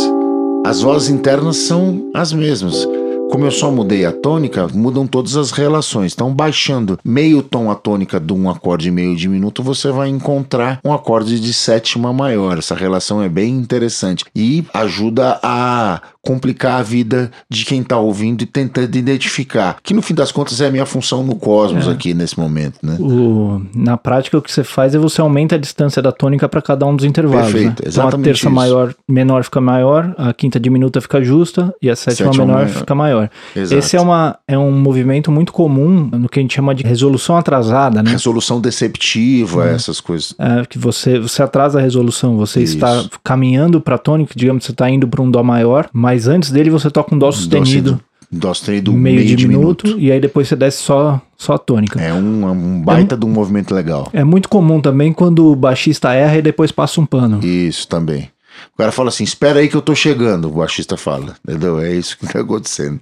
As 0.66 0.82
vozes 0.82 1.08
internas 1.08 1.56
são 1.56 2.12
as 2.14 2.34
mesmas. 2.34 2.86
Como 3.30 3.46
eu 3.46 3.52
só 3.52 3.70
mudei 3.70 4.06
a 4.06 4.12
tônica, 4.12 4.68
mudam 4.74 5.06
todas 5.06 5.36
as 5.36 5.52
relações. 5.52 6.14
Então, 6.14 6.34
baixando 6.34 6.98
meio 7.04 7.44
tom 7.44 7.70
a 7.70 7.76
tônica 7.76 8.20
de 8.20 8.34
um 8.34 8.50
acorde 8.50 8.90
meio 8.90 9.16
diminuto, 9.16 9.62
você 9.62 9.92
vai 9.92 10.08
encontrar 10.08 10.80
um 10.84 10.94
acorde 10.94 11.40
de 11.40 11.54
sétima 11.54 12.14
maior. 12.14 12.58
Essa 12.58 12.74
relação 12.74 13.22
é 13.22 13.28
bem 13.28 13.54
interessante 13.54 14.26
e 14.36 14.66
ajuda 14.74 15.40
a 15.44 16.02
complicar 16.28 16.80
a 16.80 16.84
vida 16.84 17.32
de 17.50 17.64
quem 17.64 17.82
está 17.82 17.98
ouvindo 17.98 18.42
e 18.42 18.46
tentando 18.46 18.96
identificar. 18.98 19.78
Que 19.82 19.94
no 19.94 20.02
fim 20.02 20.14
das 20.14 20.32
contas 20.32 20.60
é 20.62 20.68
a 20.68 20.72
minha 20.72 20.86
função 20.86 21.24
no 21.24 21.36
cosmos 21.36 21.88
É. 21.88 21.92
aqui 21.92 22.14
nesse 22.14 22.38
momento, 22.40 22.76
né? 22.84 22.98
O- 23.00 23.62
na 23.74 23.96
prática, 23.98 24.38
o 24.38 24.42
que 24.42 24.52
você 24.52 24.64
faz 24.64 24.94
é 24.94 24.98
você 24.98 25.22
aumenta 25.22 25.56
a 25.56 25.58
distância 25.58 26.02
da 26.02 26.12
tônica 26.12 26.48
para 26.50 26.62
cada 26.62 26.86
um 26.86 26.96
dos 26.96 27.06
intervalos. 27.06 27.52
Perfeito, 27.52 27.84
né? 27.84 27.90
Então 27.92 28.08
a 28.08 28.12
terça 28.12 28.48
isso. 28.48 28.52
maior, 28.52 28.94
menor 29.08 29.44
fica 29.44 29.62
maior, 29.62 30.14
a 30.18 30.34
quinta 30.34 30.60
diminuta 30.60 31.00
fica 31.00 31.22
justa 31.24 31.74
e 31.82 31.90
a 31.90 31.96
sétima, 31.96 32.32
Sétima 32.34 32.46
menor 32.46 32.68
fica 32.68 32.96
maior. 32.96 33.30
Exato. 33.56 33.80
Esse 33.80 33.96
é, 33.96 34.02
uma, 34.02 34.38
é 34.48 34.58
um 34.58 34.72
movimento 34.72 35.32
muito 35.32 35.54
comum 35.54 36.10
no 36.12 36.28
que 36.28 36.40
a 36.40 36.42
gente 36.42 36.54
chama 36.56 36.74
de 36.76 36.84
resolução 36.84 37.38
atrasada, 37.38 38.02
né? 38.04 38.12
Resolução 38.12 38.60
deceptiva, 38.60 39.68
essas 39.70 40.00
coisas. 40.00 40.34
É, 40.40 40.66
que 40.66 40.78
você, 40.80 41.20
você 41.20 41.42
atrasa 41.44 41.80
a 41.80 41.82
resolução, 41.82 42.36
você 42.38 42.62
Isso. 42.64 42.76
está 42.76 43.06
caminhando 43.24 43.80
para 43.80 43.98
tônica, 43.98 44.34
digamos 44.36 44.62
que 44.62 44.66
você 44.68 44.72
está 44.72 44.90
indo 44.90 45.08
para 45.08 45.22
um 45.22 45.30
dó 45.30 45.44
maior, 45.44 45.88
mas 45.94 46.17
antes 46.26 46.52
dele 46.52 46.70
você 46.70 46.90
toca 46.90 47.14
um 47.14 47.20
dó 47.20 47.30
sustenido, 47.34 48.00
Dó 48.32 48.54
sustenido 48.54 48.92
meio, 48.92 49.36
diminuto, 49.36 49.98
e 49.98 50.12
aí 50.12 50.20
depois 50.20 50.48
você 50.48 50.56
desce 50.56 50.84
só, 50.84 51.22
só 51.38 51.54
a 51.54 51.58
tônica. 51.58 52.02
É 52.02 52.14
um, 52.14 52.46
um 52.46 52.82
baita 52.82 53.16
de 53.16 53.26
um 53.26 53.30
movimento 53.30 53.74
legal. 53.74 54.10
É 54.12 54.24
muito 54.24 54.50
comum 54.50 54.82
também 54.82 55.14
quando 55.14 55.46
o 55.52 55.56
baixista 55.56 56.14
erra 56.14 56.38
e 56.38 56.42
depois 56.42 56.72
passa 56.72 57.00
um 57.00 57.06
pano. 57.06 57.40
Isso 57.44 57.88
também. 57.88 58.30
O 58.74 58.78
cara 58.78 58.92
fala 58.92 59.10
assim: 59.10 59.24
espera 59.24 59.60
aí 59.60 59.68
que 59.68 59.76
eu 59.76 59.82
tô 59.82 59.94
chegando, 59.94 60.48
o 60.48 60.52
baixista 60.52 60.98
fala. 60.98 61.36
Entendeu? 61.48 61.80
É 61.80 61.94
isso 61.94 62.18
que 62.18 62.28
tá 62.28 62.40
acontecendo. 62.40 63.02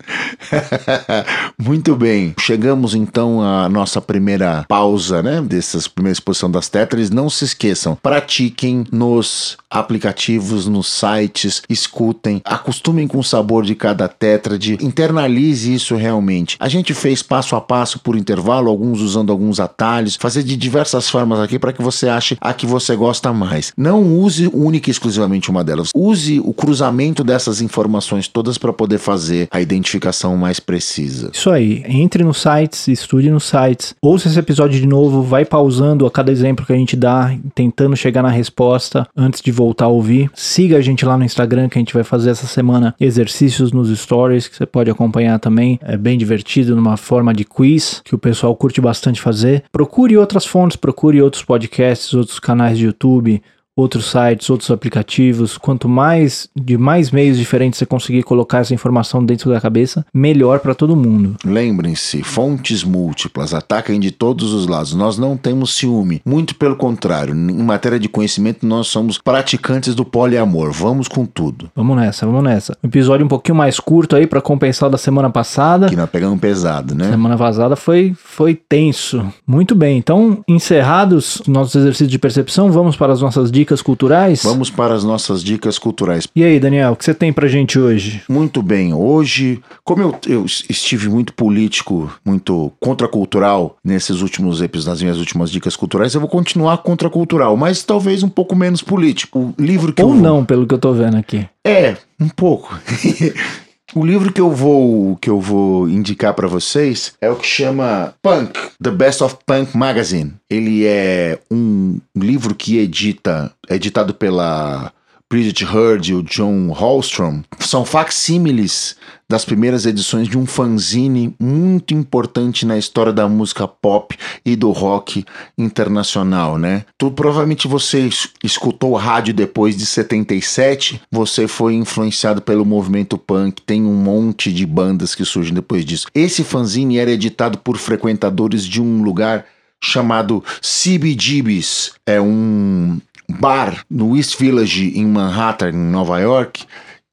Muito 1.57 1.95
bem. 1.95 2.33
Chegamos 2.39 2.95
então 2.95 3.41
à 3.41 3.69
nossa 3.69 4.01
primeira 4.01 4.65
pausa, 4.67 5.21
né? 5.21 5.41
Dessas 5.41 5.87
primeiras 5.87 6.15
exposição 6.15 6.49
das 6.49 6.67
tetras. 6.67 7.09
Não 7.09 7.29
se 7.29 7.45
esqueçam, 7.45 7.95
pratiquem 8.01 8.85
nos 8.91 9.57
aplicativos, 9.69 10.65
nos 10.67 10.87
sites, 10.87 11.61
escutem, 11.69 12.41
acostumem 12.45 13.07
com 13.07 13.19
o 13.19 13.23
sabor 13.23 13.63
de 13.63 13.75
cada 13.75 14.07
tétrade, 14.07 14.77
internalize 14.81 15.73
isso 15.73 15.95
realmente. 15.95 16.55
A 16.59 16.69
gente 16.69 16.93
fez 16.93 17.21
passo 17.21 17.55
a 17.55 17.61
passo 17.61 17.99
por 17.99 18.15
intervalo, 18.15 18.69
alguns 18.69 19.01
usando 19.01 19.31
alguns 19.31 19.59
atalhos, 19.59 20.15
fazer 20.15 20.43
de 20.43 20.55
diversas 20.55 21.09
formas 21.09 21.39
aqui 21.39 21.59
para 21.59 21.73
que 21.73 21.81
você 21.81 22.07
ache 22.07 22.37
a 22.39 22.53
que 22.53 22.65
você 22.65 22.95
gosta 22.95 23.33
mais. 23.33 23.73
Não 23.77 24.01
use 24.01 24.49
única 24.53 24.89
e 24.89 24.91
exclusivamente 24.91 25.44
uma 25.49 25.63
delas. 25.63 25.89
Use 25.95 26.39
o 26.39 26.53
cruzamento 26.53 27.23
dessas 27.23 27.61
informações 27.61 28.27
todas 28.27 28.57
para 28.57 28.73
poder 28.73 28.97
fazer 28.97 29.47
a 29.51 29.61
identificação 29.61 30.35
mais 30.37 30.59
precisa. 30.59 31.29
Isso 31.33 31.49
aí, 31.49 31.83
entre 31.87 32.23
nos 32.23 32.41
sites, 32.41 32.87
estude 32.87 33.29
nos 33.29 33.45
sites, 33.45 33.95
ouça 34.01 34.27
esse 34.27 34.39
episódio 34.39 34.79
de 34.79 34.87
novo, 34.87 35.21
vai 35.21 35.45
pausando 35.45 36.05
a 36.05 36.11
cada 36.11 36.31
exemplo 36.31 36.65
que 36.65 36.73
a 36.73 36.77
gente 36.77 36.95
dá, 36.95 37.35
tentando 37.53 37.95
chegar 37.95 38.21
na 38.21 38.29
resposta 38.29 39.07
antes 39.15 39.41
de 39.41 39.51
voltar 39.51 39.85
a 39.85 39.89
ouvir. 39.89 40.29
Siga 40.33 40.77
a 40.77 40.81
gente 40.81 41.05
lá 41.05 41.17
no 41.17 41.23
Instagram 41.23 41.69
que 41.69 41.77
a 41.77 41.81
gente 41.81 41.93
vai 41.93 42.03
fazer 42.03 42.29
essa 42.29 42.47
semana 42.47 42.95
exercícios 42.99 43.71
nos 43.71 43.89
stories 43.97 44.47
que 44.47 44.55
você 44.55 44.65
pode 44.65 44.89
acompanhar 44.89 45.39
também. 45.39 45.79
É 45.81 45.97
bem 45.97 46.17
divertido, 46.17 46.75
numa 46.75 46.97
forma 46.97 47.33
de 47.33 47.45
quiz 47.45 48.01
que 48.03 48.15
o 48.15 48.17
pessoal 48.17 48.55
curte 48.55 48.81
bastante 48.81 49.21
fazer. 49.21 49.63
Procure 49.71 50.17
outras 50.17 50.45
fontes, 50.45 50.77
procure 50.77 51.21
outros 51.21 51.43
podcasts, 51.43 52.13
outros 52.13 52.39
canais 52.39 52.77
de 52.77 52.85
YouTube, 52.85 53.41
outros 53.75 54.09
sites, 54.09 54.49
outros 54.49 54.71
aplicativos. 54.71 55.57
Quanto 55.57 55.89
mais 55.89 56.47
de 56.55 56.77
mais 56.77 57.11
meios 57.11 57.37
diferentes 57.37 57.77
você 57.77 57.85
conseguir 57.85 58.23
colocar 58.23 58.59
essa 58.59 58.73
informação 58.73 59.23
dentro 59.23 59.51
da 59.51 59.59
cabeça, 59.59 60.05
melhor 60.13 60.59
para 60.59 60.73
todo 60.73 60.95
mundo. 60.95 61.35
Lembrem-se, 61.43 62.23
fontes 62.23 62.83
múltiplas 62.83 63.53
ataquem 63.53 63.99
de 63.99 64.11
todos 64.11 64.53
os 64.53 64.67
lados. 64.67 64.93
Nós 64.93 65.17
não 65.17 65.35
temos 65.35 65.75
ciúme, 65.75 66.21
muito 66.25 66.55
pelo 66.55 66.75
contrário. 66.75 67.33
Em 67.33 67.63
matéria 67.63 67.99
de 67.99 68.07
conhecimento, 68.07 68.65
nós 68.65 68.87
somos 68.87 69.17
praticantes 69.17 69.93
do 69.93 70.05
poliamor. 70.05 70.71
Vamos 70.71 71.07
com 71.07 71.25
tudo. 71.25 71.69
Vamos 71.75 71.97
nessa, 71.97 72.25
vamos 72.25 72.43
nessa. 72.43 72.77
Um 72.83 72.87
episódio 72.87 73.25
um 73.25 73.29
pouquinho 73.29 73.57
mais 73.57 73.79
curto 73.79 74.15
aí 74.15 74.25
para 74.25 74.41
compensar 74.41 74.87
o 74.87 74.91
da 74.91 74.97
semana 74.97 75.29
passada. 75.29 75.89
Que 75.89 75.95
nós 75.95 76.09
pegamos 76.09 76.39
pesado, 76.39 76.95
né? 76.95 77.09
Semana 77.09 77.35
vazada 77.35 77.75
foi 77.75 78.15
foi 78.15 78.53
tenso. 78.55 79.25
Muito 79.45 79.75
bem. 79.75 79.97
Então, 79.97 80.43
encerrados 80.47 81.41
nossos 81.47 81.75
exercícios 81.75 82.09
de 82.09 82.19
percepção, 82.19 82.71
vamos 82.71 82.95
para 82.95 83.13
as 83.13 83.21
nossas 83.21 83.51
dicas 83.65 83.81
culturais? 83.81 84.43
Vamos 84.43 84.69
para 84.69 84.93
as 84.93 85.03
nossas 85.03 85.43
dicas 85.43 85.79
culturais. 85.79 86.27
E 86.35 86.43
aí, 86.43 86.59
Daniel, 86.59 86.91
o 86.91 86.95
que 86.95 87.03
você 87.03 87.15
tem 87.15 87.33
pra 87.33 87.47
gente 87.47 87.79
hoje? 87.79 88.21
Muito 88.29 88.61
bem. 88.61 88.93
Hoje, 88.93 89.59
como 89.83 90.03
eu, 90.03 90.15
eu 90.27 90.45
estive 90.45 91.09
muito 91.09 91.33
político, 91.33 92.11
muito 92.23 92.71
contracultural 92.79 93.75
nesses 93.83 94.21
últimos 94.21 94.61
episódios, 94.61 94.85
nas 94.85 95.01
minhas 95.01 95.17
últimas 95.17 95.49
dicas 95.49 95.75
culturais, 95.75 96.13
eu 96.13 96.21
vou 96.21 96.29
continuar 96.29 96.77
contracultural, 96.77 97.57
mas 97.57 97.81
talvez 97.81 98.21
um 98.21 98.29
pouco 98.29 98.55
menos 98.55 98.83
político. 98.83 99.53
O 99.57 99.61
livro 99.61 99.91
que 99.91 100.03
Ou 100.03 100.09
eu 100.09 100.13
vou... 100.13 100.23
não, 100.23 100.45
pelo 100.45 100.67
que 100.67 100.73
eu 100.75 100.79
tô 100.79 100.93
vendo 100.93 101.17
aqui. 101.17 101.47
É, 101.65 101.97
um 102.19 102.29
pouco. 102.29 102.77
O 103.93 104.03
livro 104.03 104.31
que 104.33 104.41
eu 104.41 104.51
vou 104.51 105.15
que 105.17 105.29
eu 105.29 105.39
vou 105.39 105.87
indicar 105.87 106.33
para 106.33 106.47
vocês 106.47 107.13
é 107.21 107.29
o 107.29 107.35
que 107.35 107.45
chama 107.45 108.13
Punk: 108.21 108.57
The 108.81 108.91
Best 108.91 109.23
of 109.23 109.37
Punk 109.45 109.77
Magazine. 109.77 110.33
Ele 110.49 110.85
é 110.85 111.39
um 111.51 111.99
livro 112.15 112.55
que 112.55 112.77
edita, 112.77 113.51
é 113.69 113.75
editado 113.75 114.13
pela 114.13 114.91
Bridget 115.35 115.65
Heard 115.65 116.09
e 116.09 116.13
o 116.13 116.23
John 116.23 116.71
Hallstrom. 116.71 117.41
São 117.59 117.83
facsímiles 117.83 118.95
das 119.27 119.43
primeiras 119.43 119.85
edições 119.85 120.29
de 120.29 120.37
um 120.37 120.45
fanzine 120.45 121.35
muito 121.37 121.93
importante 121.93 122.65
na 122.65 122.77
história 122.77 123.11
da 123.11 123.27
música 123.27 123.67
pop 123.67 124.17
e 124.45 124.55
do 124.55 124.71
rock 124.71 125.25
internacional, 125.57 126.57
né? 126.57 126.85
Tu 126.97 127.11
provavelmente 127.11 127.67
você 127.67 128.07
escutou 128.41 128.93
rádio 128.95 129.33
depois 129.33 129.75
de 129.75 129.85
77, 129.85 131.01
você 131.11 131.49
foi 131.49 131.73
influenciado 131.73 132.41
pelo 132.41 132.63
movimento 132.63 133.17
punk, 133.17 133.61
tem 133.61 133.83
um 133.83 133.93
monte 133.93 134.53
de 134.53 134.65
bandas 134.65 135.13
que 135.13 135.25
surgem 135.25 135.53
depois 135.53 135.83
disso. 135.83 136.07
Esse 136.15 136.45
fanzine 136.45 136.97
era 136.97 137.11
editado 137.11 137.57
por 137.57 137.75
frequentadores 137.75 138.63
de 138.63 138.81
um 138.81 139.03
lugar 139.03 139.43
chamado 139.83 140.41
CBGB's, 140.61 141.91
é 142.07 142.21
um 142.21 143.01
bar 143.29 143.85
no 143.89 144.15
East 144.15 144.37
Village 144.39 144.97
em 144.97 145.05
Manhattan, 145.05 145.69
em 145.69 145.73
Nova 145.73 146.19
York, 146.19 146.65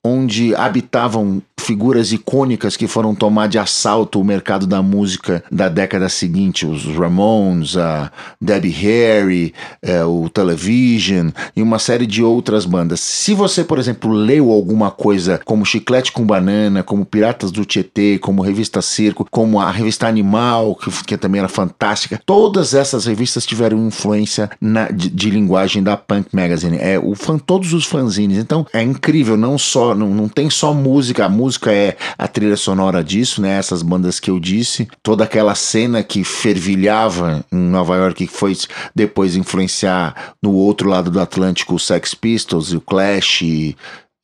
onde 0.05 0.55
habitavam 0.55 1.43
figuras 1.63 2.13
icônicas 2.13 2.77
que 2.77 2.87
foram 2.87 3.15
tomar 3.15 3.47
de 3.47 3.59
assalto 3.59 4.21
o 4.21 4.25
mercado 4.25 4.67
da 4.67 4.83
música 4.83 5.43
da 5.51 5.69
década 5.69 6.09
seguinte, 6.09 6.67
os 6.67 6.85
Ramones, 6.85 7.77
a 7.77 8.11
Debbie 8.41 8.71
Harry, 8.71 9.55
é, 9.81 10.05
o 10.05 10.29
Television 10.29 11.31
e 11.57 11.63
uma 11.63 11.79
série 11.79 12.07
de 12.07 12.23
outras 12.23 12.67
bandas. 12.67 13.01
Se 13.01 13.35
você, 13.35 13.65
por 13.65 13.79
exemplo, 13.79 14.13
leu 14.13 14.51
alguma 14.51 14.91
coisa 14.91 15.41
como 15.45 15.65
Chiclete 15.65 16.13
com 16.13 16.25
Banana, 16.25 16.83
como 16.83 17.05
Piratas 17.05 17.51
do 17.51 17.65
Tietê, 17.65 18.19
como 18.19 18.43
Revista 18.43 18.83
Circo, 18.83 19.27
como 19.31 19.61
a 19.61 19.71
Revista 19.71 20.07
Animal, 20.07 20.75
que, 20.75 20.91
que 21.05 21.17
também 21.17 21.39
era 21.39 21.49
fantástica, 21.49 22.21
todas 22.25 22.75
essas 22.75 23.07
revistas 23.07 23.47
tiveram 23.47 23.87
influência 23.87 24.51
na, 24.61 24.89
de, 24.89 25.09
de 25.09 25.31
linguagem 25.31 25.83
da 25.83 25.97
Punk 25.97 26.29
Magazine. 26.33 26.79
É 26.79 26.99
o 26.99 27.15
fã, 27.15 27.39
todos 27.39 27.73
os 27.73 27.87
fanzines. 27.87 28.39
Então 28.39 28.67
é 28.73 28.83
incrível, 28.83 29.37
não 29.37 29.57
só 29.57 29.95
não, 29.95 30.09
não 30.09 30.29
tem 30.29 30.51
só 30.51 30.75
música, 30.75 31.25
a 31.25 31.29
música 31.29 31.52
é 31.67 31.97
a 32.19 32.29
trilha 32.29 32.57
sonora 32.57 33.03
disso, 33.03 33.41
né? 33.41 33.59
Essas 33.59 33.83
bandas 33.83 34.21
que 34.21 34.31
eu 34.31 34.39
disse, 34.39 34.89
toda 35.03 35.25
aquela 35.25 35.55
cena 35.55 36.03
que 36.03 36.25
fervilhava 36.25 37.45
em 37.53 37.57
Nova 37.57 37.97
York, 37.97 38.27
que 38.27 38.33
foi 38.33 38.57
depois 38.95 39.37
influenciar 39.37 40.35
no 40.43 40.53
outro 40.53 40.89
lado 40.89 41.11
do 41.11 41.21
Atlântico 41.21 41.75
os 41.75 41.87
Sex 41.87 42.15
Pistols 42.15 42.73
e 42.73 42.77
o 42.77 42.81
Clash 42.81 43.43
e, 43.43 43.77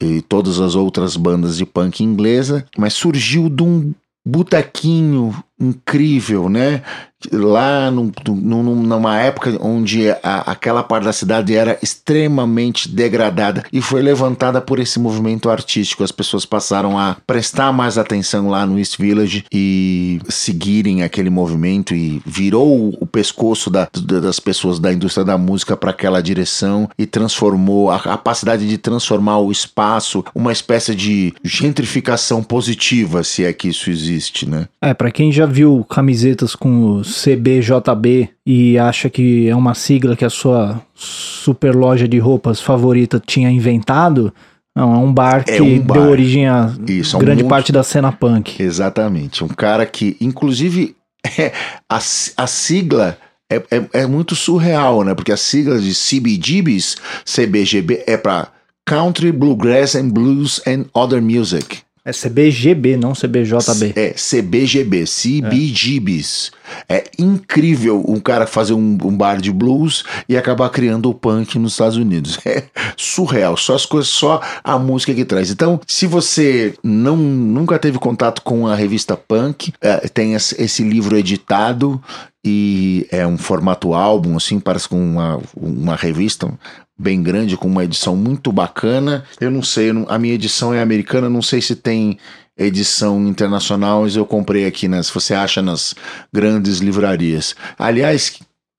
e 0.03 0.23
todas 0.23 0.61
as 0.61 0.75
outras 0.75 1.17
bandas 1.17 1.57
de 1.57 1.67
punk 1.67 2.03
inglesa, 2.03 2.65
mas 2.77 2.95
surgiu 2.95 3.49
de 3.49 3.63
um 3.63 3.93
botequinho 4.27 5.35
incrível, 5.61 6.49
né? 6.49 6.83
Lá 7.33 7.91
num, 7.91 8.13
num, 8.29 8.63
numa 8.77 9.19
época 9.19 9.59
onde 9.61 10.09
a, 10.23 10.53
aquela 10.53 10.85
parte 10.85 11.03
da 11.03 11.13
cidade 11.13 11.53
era 11.53 11.77
extremamente 11.83 12.89
degradada 12.89 13.65
e 13.73 13.83
foi 13.83 14.01
levantada 14.01 14.61
por 14.61 14.79
esse 14.79 15.01
movimento 15.01 15.51
artístico. 15.51 16.05
As 16.05 16.13
pessoas 16.13 16.47
passaram 16.47 16.97
a 16.97 17.17
prestar 17.27 17.73
mais 17.73 17.99
atenção 17.99 18.49
lá 18.49 18.65
no 18.65 18.79
East 18.79 18.99
Village 18.99 19.45
e 19.53 20.21
seguirem 20.29 21.03
aquele 21.03 21.29
movimento 21.29 21.93
e 21.93 22.23
virou 22.25 22.97
o 23.01 23.07
pescoço 23.07 23.69
da, 23.69 23.89
das 23.93 24.39
pessoas 24.39 24.79
da 24.79 24.93
indústria 24.93 25.25
da 25.25 25.37
música 25.37 25.77
para 25.77 25.91
aquela 25.91 26.23
direção 26.23 26.89
e 26.97 27.05
transformou 27.05 27.91
a 27.91 27.99
capacidade 27.99 28.69
de 28.69 28.79
transformar 28.79 29.39
o 29.39 29.51
espaço 29.51 30.25
uma 30.33 30.53
espécie 30.53 30.95
de 30.95 31.35
gentrificação 31.43 32.45
positiva, 32.45 33.25
se 33.25 33.45
é 33.45 33.53
que 33.53 33.69
isso 33.69 33.91
existe, 33.91 34.49
né? 34.49 34.69
É, 34.81 34.95
para 34.95 35.11
quem 35.11 35.33
já 35.33 35.48
viu 35.49 35.85
camisetas 35.89 36.55
com 36.55 37.03
CBJB 37.03 38.31
e 38.47 38.79
acha 38.79 39.09
que 39.11 39.49
é 39.49 39.57
uma 39.57 39.75
sigla 39.75 40.15
que 40.17 40.25
a 40.25 40.31
sua 40.31 40.81
super 40.95 41.75
loja 41.75 42.07
de 42.07 42.19
roupas 42.19 42.61
favorita 42.61 43.21
tinha 43.25 43.51
inventado, 43.51 44.33
não, 44.77 44.95
é 44.95 44.99
um 44.99 45.13
bar 45.13 45.45
que 45.45 45.61
um 45.61 45.81
bar. 45.81 45.95
deu 45.95 46.11
origem 46.11 46.47
a 46.47 46.73
Isso, 46.87 47.17
um 47.17 47.21
grande 47.21 47.43
monte- 47.43 47.51
parte 47.51 47.73
da 47.73 47.83
cena 47.83 48.13
punk. 48.13 48.63
Exatamente. 48.63 49.43
Um 49.43 49.49
cara 49.49 49.85
que, 49.85 50.17
inclusive, 50.21 50.95
é, 51.39 51.53
a, 51.91 51.97
a 51.97 52.47
sigla 52.47 53.19
é, 53.51 53.57
é, 53.71 54.03
é 54.03 54.07
muito 54.07 54.37
surreal, 54.37 55.03
né? 55.03 55.15
Porque 55.15 55.33
a 55.33 55.37
sigla 55.37 55.81
de 55.81 55.93
CBGBs, 55.95 56.97
CBGB, 57.25 58.05
é 58.07 58.17
para 58.17 58.49
Country, 58.87 59.33
Bluegrass 59.33 59.97
and 59.97 60.11
Blues 60.11 60.61
and 60.67 60.85
Other 60.95 61.21
Music. 61.21 61.79
É 62.09 62.11
CBGB, 62.11 62.97
não 62.97 63.13
CBJB. 63.13 63.93
É, 63.95 64.15
CBGB, 64.15 65.05
CBGBs. 65.05 66.53
É. 66.89 67.05
incrível 67.19 68.03
um 68.09 68.19
cara 68.19 68.47
fazer 68.47 68.73
um, 68.73 68.97
um 69.03 69.15
bar 69.15 69.41
de 69.41 69.53
blues 69.53 70.05
e 70.27 70.35
acabar 70.35 70.71
criando 70.71 71.11
o 71.11 71.15
punk 71.15 71.59
nos 71.59 71.73
Estados 71.73 71.97
Unidos. 71.97 72.39
É 72.49 72.65
surreal, 72.97 73.59
só 73.59 73.75
as 73.75 73.85
coisas, 73.85 74.09
só 74.09 74.41
a 74.65 74.79
música 74.79 75.13
que 75.13 75.25
traz. 75.25 75.51
Então, 75.51 75.79
se 75.87 76.07
você 76.07 76.75
não 76.83 77.15
nunca 77.15 77.79
teve 77.79 77.99
contato 77.99 78.41
com 78.41 78.67
a 78.67 78.75
revista 78.75 79.17
Punk, 79.17 79.73
é, 79.83 80.09
tem 80.09 80.33
esse 80.33 80.83
livro 80.83 81.15
editado 81.15 82.03
e 82.43 83.07
é 83.11 83.27
um 83.27 83.37
formato 83.37 83.93
álbum, 83.93 84.37
assim, 84.37 84.59
parece 84.59 84.89
com 84.89 84.99
uma, 84.99 85.41
uma 85.55 85.95
revista 85.95 86.51
bem 86.99 87.23
grande, 87.23 87.57
com 87.57 87.69
uma 87.69 87.85
edição 87.85 88.17
muito 88.17 88.51
bacana. 88.51 89.25
Eu 89.41 89.51
não 89.51 89.63
sei, 89.63 89.91
eu 89.91 89.95
não- 89.95 90.07
a 90.09 90.19
minha 90.19 90.35
edição 90.35 90.75
é 90.75 90.81
americana, 90.83 91.29
não 91.31 91.43
sei 91.43 91.61
se 91.61 91.77
tem 91.77 92.19
edição 92.57 93.25
internacional, 93.29 94.03
mas 94.03 94.17
eu 94.17 94.27
comprei 94.27 94.67
aqui, 94.67 94.89
nas, 94.89 95.09
você 95.09 95.33
acha 95.33 95.63
nas 95.63 95.95
grandes 96.33 96.79
livrarias. 96.79 97.55
Aliás, 97.79 98.33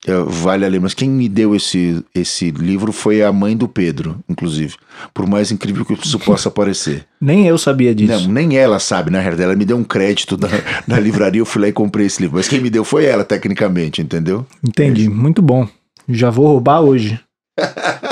eh, 0.06 0.12
vale 0.26 0.66
a 0.66 0.68
lembrar, 0.68 0.82
mas 0.84 0.92
quem 0.94 1.08
me 1.08 1.26
deu 1.30 1.54
esse, 1.56 2.04
esse 2.14 2.50
livro 2.50 2.92
foi 2.92 3.22
a 3.22 3.32
mãe 3.32 3.56
do 3.56 3.66
Pedro, 3.66 4.18
inclusive. 4.28 4.74
Por 5.14 5.26
mais 5.26 5.50
incrível 5.50 5.86
que 5.86 5.94
isso 5.94 6.18
possa 6.18 6.50
parecer. 6.52 7.06
Nem 7.18 7.46
eu 7.46 7.56
sabia 7.56 7.94
disso. 7.94 8.12
Não, 8.26 8.32
nem 8.34 8.58
ela 8.58 8.78
sabe, 8.78 9.10
na 9.10 9.18
realidade. 9.20 9.44
Ela 9.48 9.56
me 9.56 9.64
deu 9.64 9.78
um 9.78 9.84
crédito 9.84 10.36
na, 10.36 10.48
na 10.86 11.00
livraria, 11.00 11.40
eu 11.40 11.46
fui 11.46 11.62
lá 11.62 11.68
e 11.68 11.72
comprei 11.72 12.04
esse 12.04 12.20
livro. 12.20 12.36
Mas 12.36 12.48
quem 12.48 12.60
me 12.60 12.68
deu 12.68 12.84
foi 12.84 13.06
ela, 13.06 13.24
tecnicamente, 13.24 14.02
entendeu? 14.02 14.46
Entendi, 14.62 15.08
muito 15.08 15.40
bom. 15.40 15.66
Já 16.06 16.28
vou 16.28 16.46
roubar 16.48 16.80
hoje. 16.82 17.18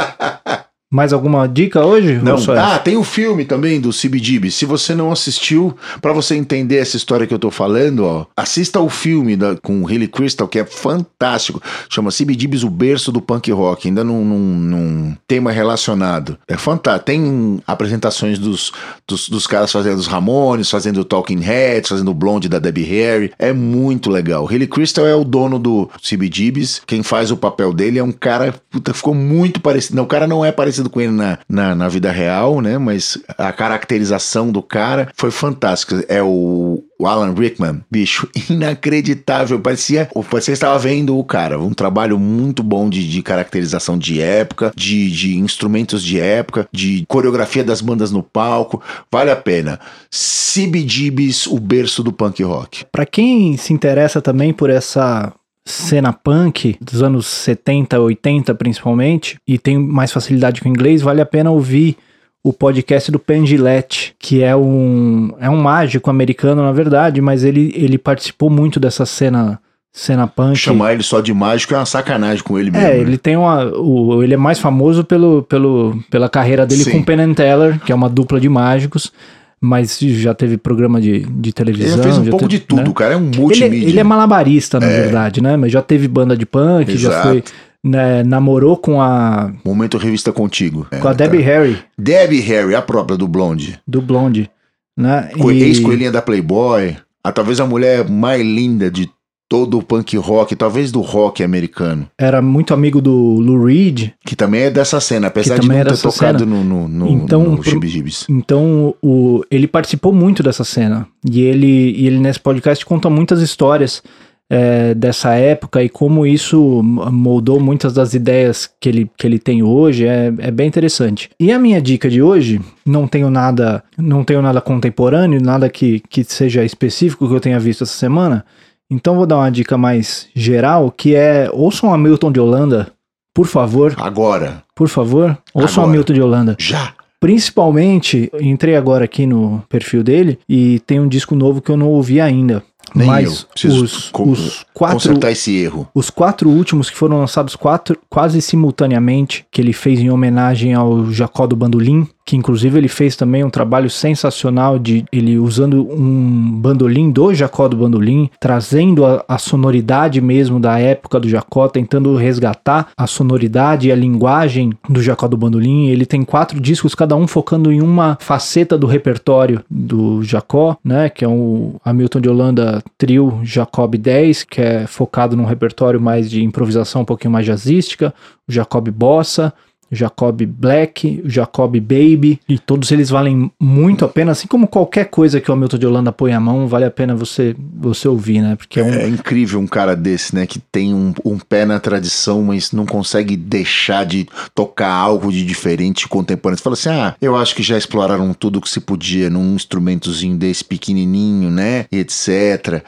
Mais 0.91 1.13
alguma 1.13 1.47
dica 1.47 1.85
hoje? 1.85 2.19
Não. 2.23 2.37
Ah, 2.57 2.79
tem 2.79 2.97
o 2.97 3.05
filme 3.05 3.45
também 3.45 3.79
do 3.79 3.91
CBGB. 3.91 4.51
Se 4.51 4.65
você 4.65 4.95
não 4.95 5.13
assistiu, 5.13 5.77
pra 6.01 6.15
você 6.15 6.35
entender 6.35 6.77
essa 6.77 6.97
história 6.97 7.27
que 7.27 7.35
eu 7.35 7.39
tô 7.39 7.51
falando, 7.51 8.07
ó, 8.07 8.25
assista 8.35 8.81
o 8.81 8.89
filme 8.89 9.37
da, 9.37 9.55
com 9.57 9.83
o 9.83 9.91
Hilly 9.91 10.09
Crystal, 10.09 10.49
que 10.49 10.59
é 10.59 10.65
fantástico. 10.65 11.61
Chama 11.91 12.11
CBGB's 12.11 12.65
O 12.65 12.71
Berço 12.71 13.13
do 13.13 13.21
Punk 13.21 13.53
Rock, 13.53 13.89
ainda 13.89 14.03
num, 14.03 14.25
num, 14.25 14.57
num 14.57 15.17
tema 15.27 15.53
relacionado. 15.53 16.39
É 16.49 16.57
fantástico. 16.57 17.05
Tem 17.05 17.63
apresentações 17.67 18.39
dos, 18.39 18.73
dos, 19.07 19.29
dos 19.29 19.47
caras 19.47 19.71
fazendo 19.71 19.99
os 19.99 20.07
Ramones, 20.07 20.71
fazendo 20.71 21.01
o 21.01 21.05
Talking 21.05 21.41
Heads, 21.41 21.91
fazendo 21.91 22.13
o 22.13 22.15
Blonde 22.15 22.49
da 22.49 22.59
Debbie 22.59 22.85
Harry. 22.85 23.31
É 23.39 23.53
muito 23.53 24.09
legal. 24.09 24.47
O 24.47 24.51
Hilly 24.51 24.67
Crystal 24.67 25.07
é 25.07 25.15
o 25.15 25.23
dono 25.23 25.59
do 25.59 25.91
CBGB's. 26.03 26.81
Quem 26.87 27.03
faz 27.03 27.31
o 27.31 27.37
papel 27.37 27.75
dele 27.75 27.99
é 27.99 28.03
um 28.03 28.11
cara, 28.13 28.55
puta, 28.71 28.95
ficou 28.95 29.13
muito 29.13 29.61
parecido. 29.61 29.97
Não, 29.97 30.05
o 30.05 30.07
cara 30.07 30.27
não 30.27 30.43
é 30.43 30.51
parecido 30.51 30.78
parecido 30.79 30.91
com 30.91 31.01
ele 31.01 31.13
na, 31.13 31.39
na, 31.49 31.75
na 31.75 31.89
vida 31.89 32.11
real, 32.11 32.61
né? 32.61 32.79
Mas 32.79 33.19
a 33.37 33.53
caracterização 33.53 34.51
do 34.51 34.63
cara 34.63 35.09
foi 35.15 35.31
fantástica. 35.31 36.05
É 36.09 36.23
o 36.23 36.83
o 36.99 37.07
Alan 37.07 37.33
Rickman, 37.33 37.81
bicho, 37.89 38.29
inacreditável. 38.51 39.61
Parecia, 39.61 40.11
parecia 40.13 40.53
que 40.53 40.57
estava 40.57 40.79
vendo 40.79 41.17
o 41.17 41.23
cara. 41.23 41.59
Um 41.59 41.73
trabalho 41.73 42.19
muito 42.19 42.63
bom 42.63 42.91
de, 42.91 43.09
de 43.09 43.23
caracterização 43.23 43.97
de 43.97 44.21
época, 44.21 44.73
de, 44.75 45.09
de, 45.11 45.37
instrumentos 45.37 46.03
de 46.03 46.19
época, 46.19 46.69
de 46.73 47.05
coreografia 47.07 47.63
das 47.63 47.81
bandas 47.81 48.11
no 48.11 48.23
palco. 48.23 48.83
Vale 49.13 49.31
a 49.31 49.37
pena. 49.37 49.79
CBGB's, 50.11 51.47
o 51.47 51.61
berço 51.61 52.03
do 52.03 52.13
punk 52.13 52.43
rock. 52.43 52.85
Para 52.91 53.07
quem 53.07 53.57
se 53.57 53.73
interessa 53.73 54.21
também 54.21 54.53
por 54.53 54.69
essa 54.69 55.33
cena 55.69 56.13
punk 56.13 56.77
dos 56.81 57.03
anos 57.03 57.27
70, 57.27 58.01
80 58.01 58.55
principalmente, 58.55 59.39
e 59.47 59.59
tem 59.59 59.79
mais 59.79 60.11
facilidade 60.11 60.61
com 60.61 60.69
o 60.69 60.73
inglês, 60.73 61.03
vale 61.03 61.21
a 61.21 61.27
pena 61.27 61.51
ouvir 61.51 61.97
o 62.43 62.53
podcast 62.53 63.11
do 63.11 63.19
Penn 63.19 63.45
Gillette, 63.45 64.15
que 64.19 64.43
é 64.43 64.57
um, 64.57 65.35
é 65.39 65.51
um 65.51 65.61
mágico 65.61 66.09
americano, 66.09 66.63
na 66.63 66.73
verdade, 66.73 67.21
mas 67.21 67.45
ele, 67.45 67.73
ele 67.75 67.99
participou 67.99 68.49
muito 68.49 68.81
dessa 68.81 69.05
cena 69.05 69.61
cena 69.93 70.27
punk. 70.27 70.57
Chamar 70.57 70.93
ele 70.93 71.03
só 71.03 71.21
de 71.21 71.35
mágico 71.35 71.75
é 71.75 71.77
uma 71.77 71.87
sacanagem 71.87 72.43
com 72.43 72.59
ele 72.59 72.71
mesmo. 72.71 72.87
É, 72.87 72.91
né? 72.91 73.01
ele 73.01 73.19
tem 73.19 73.37
uma. 73.37 73.65
O, 73.77 74.23
ele 74.23 74.35
é 74.35 74.37
mais 74.37 74.59
famoso 74.59 75.03
pelo, 75.05 75.43
pelo, 75.43 75.99
pela 76.11 76.29
carreira 76.29 76.65
dele 76.65 76.85
Sim. 76.85 76.93
com 76.93 77.03
Penn 77.03 77.35
Teller, 77.35 77.81
que 77.81 77.91
é 77.91 77.95
uma 77.95 78.09
dupla 78.09 78.41
de 78.41 78.49
mágicos 78.49 79.13
mas 79.61 79.99
já 79.99 80.35
teve 80.35 80.57
programa 80.57 81.01
de, 81.01 81.21
de 81.21 81.53
televisão. 81.53 81.95
Ele 81.95 82.03
fez 82.03 82.19
um 82.19 82.25
pouco 82.25 82.49
teve, 82.49 82.61
de 82.61 82.67
tudo, 82.67 82.89
né? 82.89 82.93
cara 82.95 83.15
é 83.15 83.17
um 83.17 83.21
multimídia. 83.21 83.67
Ele, 83.67 83.85
ele 83.87 84.01
é 84.01 84.05
malabarista, 84.05 84.79
na 84.79 84.87
é. 84.87 85.03
verdade, 85.03 85.43
né? 85.43 85.57
Mas 85.57 85.73
já 85.73 85.83
teve 85.83 86.07
banda 86.07 86.37
de 86.37 86.47
punk, 86.47 86.93
Exato. 86.93 87.15
já 87.15 87.23
foi. 87.23 87.45
Né, 87.85 88.25
namorou 88.25 88.77
com 88.77 89.01
a. 89.01 89.53
Momento 89.65 89.99
Revista 89.99 90.33
Contigo. 90.33 90.87
Com 91.01 91.09
é, 91.09 91.11
a 91.11 91.15
Debbie 91.15 91.39
tá. 91.39 91.45
Harry. 91.45 91.79
Debbie 91.97 92.41
Harry, 92.41 92.75
a 92.75 92.83
própria 92.83 93.17
do 93.17 93.29
Blonde. 93.29 93.79
Do 93.87 94.03
Blonde. 94.03 94.51
Né? 94.97 95.31
E... 95.37 95.63
Ex-coelhinha 95.63 96.11
da 96.11 96.21
Playboy. 96.21 96.97
A, 97.23 97.31
talvez 97.31 97.61
a 97.61 97.67
mulher 97.67 98.09
mais 98.09 98.43
linda 98.43 98.91
de 98.91 99.09
todo 99.49 99.79
o 99.79 99.83
punk 99.83 100.17
rock, 100.17 100.55
talvez 100.55 100.93
do 100.93 101.01
rock 101.01 101.43
americano. 101.43 102.09
Era 102.19 102.43
muito 102.43 102.75
amigo 102.75 103.01
do 103.01 103.13
Lou 103.13 103.65
Reed. 103.65 104.11
Que 104.25 104.37
também 104.37 104.63
é 104.63 104.71
dessa 104.71 105.01
cena, 105.01 105.29
apesar 105.29 105.59
de 105.59 105.69
não 105.69 105.85
ter 105.85 105.97
tocado 105.97 106.45
no, 106.45 106.63
no, 106.63 106.87
no, 106.87 107.09
então, 107.09 107.43
no 107.45 107.63
Gibis. 107.63 108.27
Então, 108.29 108.95
o, 109.03 109.43
ele 109.51 109.67
participou 109.67 110.13
muito 110.13 110.43
dessa 110.43 110.65
cena. 110.65 111.07
E 111.29 111.41
ele, 111.41 111.93
e 111.97 112.07
ele 112.07 112.19
nesse 112.19 112.39
podcast 112.39 112.85
conta 112.85 113.09
muitas 113.09 113.41
histórias 113.41 114.03
é, 114.51 114.95
dessa 114.95 115.35
época 115.35 115.83
e 115.83 115.89
como 115.89 116.27
isso 116.27 116.83
moldou 116.83 117.61
muitas 117.61 117.93
das 117.93 118.15
ideias 118.15 118.69
que 118.81 118.89
ele, 118.89 119.11
que 119.17 119.27
ele 119.27 119.39
tem 119.39 119.63
hoje. 119.63 120.07
É, 120.07 120.33
é 120.39 120.51
bem 120.51 120.69
interessante. 120.69 121.31
E 121.41 121.51
a 121.51 121.59
minha 121.59 121.81
dica 121.81 122.11
de 122.11 122.21
hoje, 122.21 122.61
não 122.85 123.09
tenho 123.09 123.31
nada, 123.31 123.83
não 123.97 124.25
tenho 124.25 124.43
nada 124.43 124.61
contemporâneo, 124.61 125.43
nada 125.43 125.71
que, 125.71 126.01
que 126.09 126.23
seja 126.23 126.65
específico 126.65 127.27
que 127.27 127.35
eu 127.35 127.41
tenha 127.41 127.59
visto 127.59 127.85
essa 127.85 127.95
semana 127.95 128.45
então 128.91 129.17
vou 129.17 129.27
dar 129.27 129.39
uma 129.39 129.51
dica 129.51 129.77
mais 129.77 130.29
geral, 130.35 130.91
que 130.91 131.15
é 131.15 131.49
ouçam 131.53 131.93
Hamilton 131.93 132.33
de 132.33 132.41
Holanda, 132.41 132.93
por 133.35 133.47
favor. 133.47 133.95
Agora. 133.99 134.63
Por 134.75 134.89
favor, 134.89 135.37
ouçam 135.53 135.83
agora. 135.83 135.95
Hamilton 135.95 136.13
de 136.13 136.23
Holanda. 136.23 136.57
Já. 136.59 136.95
Principalmente, 137.21 138.31
entrei 138.41 138.77
agora 138.77 139.05
aqui 139.05 139.27
no 139.27 139.63
perfil 139.69 140.05
dele 140.05 140.39
e 140.49 140.79
tem 140.81 141.01
um 141.01 141.09
disco 141.09 141.35
novo 141.35 141.61
que 141.61 141.71
eu 141.71 141.77
não 141.77 141.89
ouvi 141.89 142.21
ainda. 142.21 142.63
Nem 142.95 143.07
mas 143.07 143.47
eu. 143.63 143.71
os, 143.71 144.11
os 144.15 144.67
quatro, 144.73 144.97
consertar 144.97 145.33
esse 145.33 145.55
erro. 145.57 145.89
Os 145.95 146.11
quatro 146.11 146.49
últimos 146.49 146.89
que 146.89 146.97
foram 146.97 147.19
lançados 147.19 147.55
quatro, 147.55 147.99
quase 148.09 148.41
simultaneamente, 148.41 149.45
que 149.51 149.61
ele 149.61 149.73
fez 149.73 150.01
em 150.01 150.11
homenagem 150.11 150.75
ao 150.75 151.11
Jacó 151.11 151.47
do 151.47 151.57
Bandolim, 151.57 152.09
que 152.29 152.37
inclusive 152.37 152.77
ele 152.77 152.89
fez 152.89 153.17
também 153.17 153.43
um 153.43 153.49
trabalho 153.49 153.89
sensacional 153.89 154.79
de 154.79 155.03
ele 155.11 155.39
usando 155.39 155.91
um 155.91 156.61
bandolim 156.61 157.11
do 157.11 157.33
Jacó 157.33 157.67
do 157.67 157.79
Bandolim, 157.79 158.29
trazendo 158.39 159.07
a, 159.07 159.25
a, 159.27 159.39
sonoridade 159.39 160.21
mesmo 160.21 160.61
da 160.61 160.79
época 160.79 161.19
do 161.19 161.27
Jacó, 161.27 161.69
tentando 161.69 162.15
resgatar 162.17 162.89
a 162.95 163.07
sonoridade 163.07 163.89
e 163.89 163.93
a 163.93 163.97
linguagem 163.97 164.75
do 164.87 165.01
Jacó 165.01 165.27
do 165.27 165.39
Bandolim. 165.39 165.89
Ele 165.89 166.05
tem 166.05 166.23
quatro 166.23 166.61
discos, 166.61 166.95
cada 166.95 167.17
um 167.17 167.27
focando 167.27 167.73
em 167.73 167.81
uma 167.81 168.19
faceta 168.21 168.77
do 168.77 168.87
repertório 168.87 169.65
do 169.71 170.23
Jacó, 170.23 170.77
né, 170.85 171.09
que 171.09 171.25
é 171.25 171.29
o 171.29 171.77
Hamilton 171.83 172.21
de 172.21 172.29
Holanda 172.29 172.83
Trio 172.99 173.41
Jacob 173.43 173.97
10, 173.97 174.45
que 174.45 174.61
é 174.61 174.87
focado 174.87 175.35
num 175.35 175.47
repertório 175.47 175.99
mais 175.99 176.31
de 176.31 176.45
improvisação 176.45 177.01
um 177.01 177.07
pouquinho 177.07 177.33
mais 177.33 177.47
jazzística, 177.47 178.13
o 178.47 178.53
Jacob 178.53 178.91
Bossa, 178.91 179.55
Jacob 179.91 180.43
Black, 180.43 181.23
Jacob 181.25 181.79
Baby, 181.81 182.41
e 182.49 182.59
todos 182.59 182.91
eles 182.91 183.11
valem 183.11 183.51
muito 183.59 184.05
a 184.05 184.09
pena, 184.09 184.33
assim 184.33 184.47
como 184.47 184.69
qualquer 184.69 185.07
coisa 185.07 185.41
que 185.41 185.51
o 185.51 185.55
Hamilton 185.55 185.79
de 185.79 185.87
Holanda 185.87 186.13
põe 186.13 186.33
a 186.33 186.41
mão, 186.41 186.67
vale 186.69 186.85
a 186.85 186.91
pena 186.91 187.15
você 187.15 187.57
você 187.75 188.07
ouvir, 188.07 188.41
né? 188.41 188.57
Porque 188.57 188.81
é, 188.81 188.83
um... 188.83 188.93
é 188.93 189.09
incrível 189.09 189.61
um 189.61 189.67
cara 189.67 189.97
desse, 189.97 190.35
né? 190.35 190.47
Que 190.47 190.59
tem 190.59 190.95
um, 190.95 191.15
um, 191.25 191.39
pé 191.39 191.65
na 191.65 191.81
tradição, 191.81 192.43
mas 192.43 192.73
não 192.73 192.85
consegue 192.85 193.37
deixar 193.37 194.05
de 194.05 194.27
tocar 194.55 194.93
algo 194.93 195.33
de 195.33 195.45
diferente 195.45 196.09
contemporâneo. 196.09 196.59
Você 196.59 196.65
fala 196.65 196.75
assim: 196.75 196.89
ah, 196.91 197.15
eu 197.21 197.37
acho 197.37 197.55
que 197.55 197.63
já 197.63 197.79
exploraram 197.79 198.33
tudo 198.35 198.61
que 198.61 198.69
se 198.69 198.81
podia 198.81 199.31
num 199.31 199.55
instrumentozinho 199.55 200.37
desse 200.37 200.65
pequenininho, 200.65 201.51
né? 201.51 201.87
E 201.91 201.99
etc. 201.99 202.83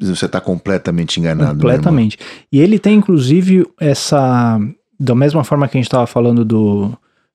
Você 0.00 0.26
está 0.26 0.40
completamente 0.40 1.18
enganado. 1.18 1.54
Né, 1.54 1.74
completamente. 1.74 2.18
E 2.52 2.60
ele 2.60 2.78
tem, 2.78 2.96
inclusive, 2.96 3.66
essa 3.80 4.60
da 4.98 5.14
mesma 5.14 5.44
forma 5.44 5.68
que 5.68 5.76
a 5.76 5.80
gente 5.80 5.86
estava 5.86 6.06
falando 6.06 6.44
do, 6.44 6.92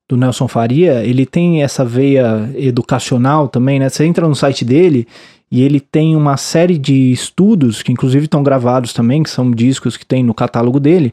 do 0.08 0.16
Nelson 0.16 0.48
Faria, 0.48 1.04
ele 1.04 1.24
tem 1.24 1.62
essa 1.62 1.84
veia 1.84 2.50
educacional 2.56 3.48
também, 3.48 3.78
né? 3.78 3.88
Você 3.88 4.04
entra 4.04 4.26
no 4.26 4.34
site 4.34 4.64
dele 4.64 5.06
e 5.50 5.62
ele 5.62 5.80
tem 5.80 6.16
uma 6.16 6.36
série 6.36 6.78
de 6.78 7.12
estudos 7.12 7.82
que 7.82 7.92
inclusive 7.92 8.24
estão 8.24 8.42
gravados 8.42 8.92
também, 8.92 9.22
que 9.22 9.30
são 9.30 9.50
discos 9.50 9.96
que 9.96 10.06
tem 10.06 10.22
no 10.22 10.34
catálogo 10.34 10.80
dele, 10.80 11.12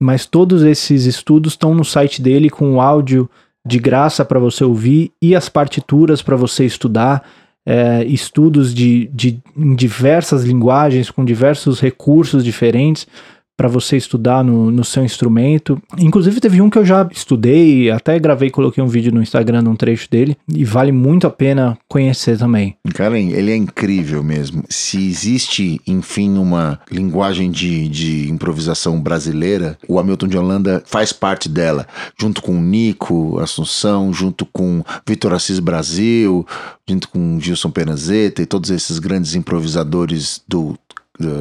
mas 0.00 0.26
todos 0.26 0.62
esses 0.62 1.04
estudos 1.04 1.52
estão 1.52 1.74
no 1.74 1.84
site 1.84 2.20
dele 2.20 2.50
com 2.50 2.74
o 2.74 2.80
áudio 2.80 3.28
de 3.64 3.78
graça 3.78 4.24
para 4.24 4.40
você 4.40 4.64
ouvir 4.64 5.12
e 5.20 5.36
as 5.36 5.48
partituras 5.48 6.20
para 6.22 6.36
você 6.36 6.64
estudar. 6.64 7.22
É, 7.64 8.04
estudos 8.06 8.74
de, 8.74 9.08
de 9.14 9.40
em 9.56 9.76
diversas 9.76 10.42
linguagens, 10.42 11.12
com 11.12 11.24
diversos 11.24 11.78
recursos 11.78 12.42
diferentes 12.42 13.06
para 13.56 13.68
você 13.68 13.96
estudar 13.96 14.42
no, 14.42 14.70
no 14.70 14.84
seu 14.84 15.04
instrumento. 15.04 15.80
Inclusive 15.98 16.40
teve 16.40 16.60
um 16.60 16.70
que 16.70 16.78
eu 16.78 16.84
já 16.84 17.08
estudei, 17.12 17.90
até 17.90 18.18
gravei, 18.18 18.50
coloquei 18.50 18.82
um 18.82 18.88
vídeo 18.88 19.12
no 19.12 19.22
Instagram, 19.22 19.62
um 19.68 19.76
trecho 19.76 20.10
dele, 20.10 20.36
e 20.52 20.64
vale 20.64 20.92
muito 20.92 21.26
a 21.26 21.30
pena 21.30 21.78
conhecer 21.88 22.38
também. 22.38 22.76
Cara, 22.94 23.18
ele 23.18 23.50
é 23.50 23.56
incrível 23.56 24.22
mesmo. 24.22 24.64
Se 24.68 24.98
existe, 24.98 25.80
enfim, 25.86 26.38
uma 26.38 26.80
linguagem 26.90 27.50
de, 27.50 27.88
de 27.88 28.30
improvisação 28.30 29.00
brasileira, 29.00 29.78
o 29.88 29.98
Hamilton 29.98 30.28
de 30.28 30.38
Holanda 30.38 30.82
faz 30.86 31.12
parte 31.12 31.48
dela, 31.48 31.86
junto 32.18 32.42
com 32.42 32.58
o 32.58 32.62
Nico 32.62 33.38
Assunção, 33.38 34.12
junto 34.12 34.46
com 34.46 34.82
Vitor 35.06 35.32
Assis 35.32 35.58
Brasil, 35.58 36.46
junto 36.88 37.08
com 37.08 37.38
Gilson 37.38 37.70
Penazeta 37.70 38.42
e 38.42 38.46
todos 38.46 38.70
esses 38.70 38.98
grandes 38.98 39.34
improvisadores 39.34 40.42
do, 40.48 40.76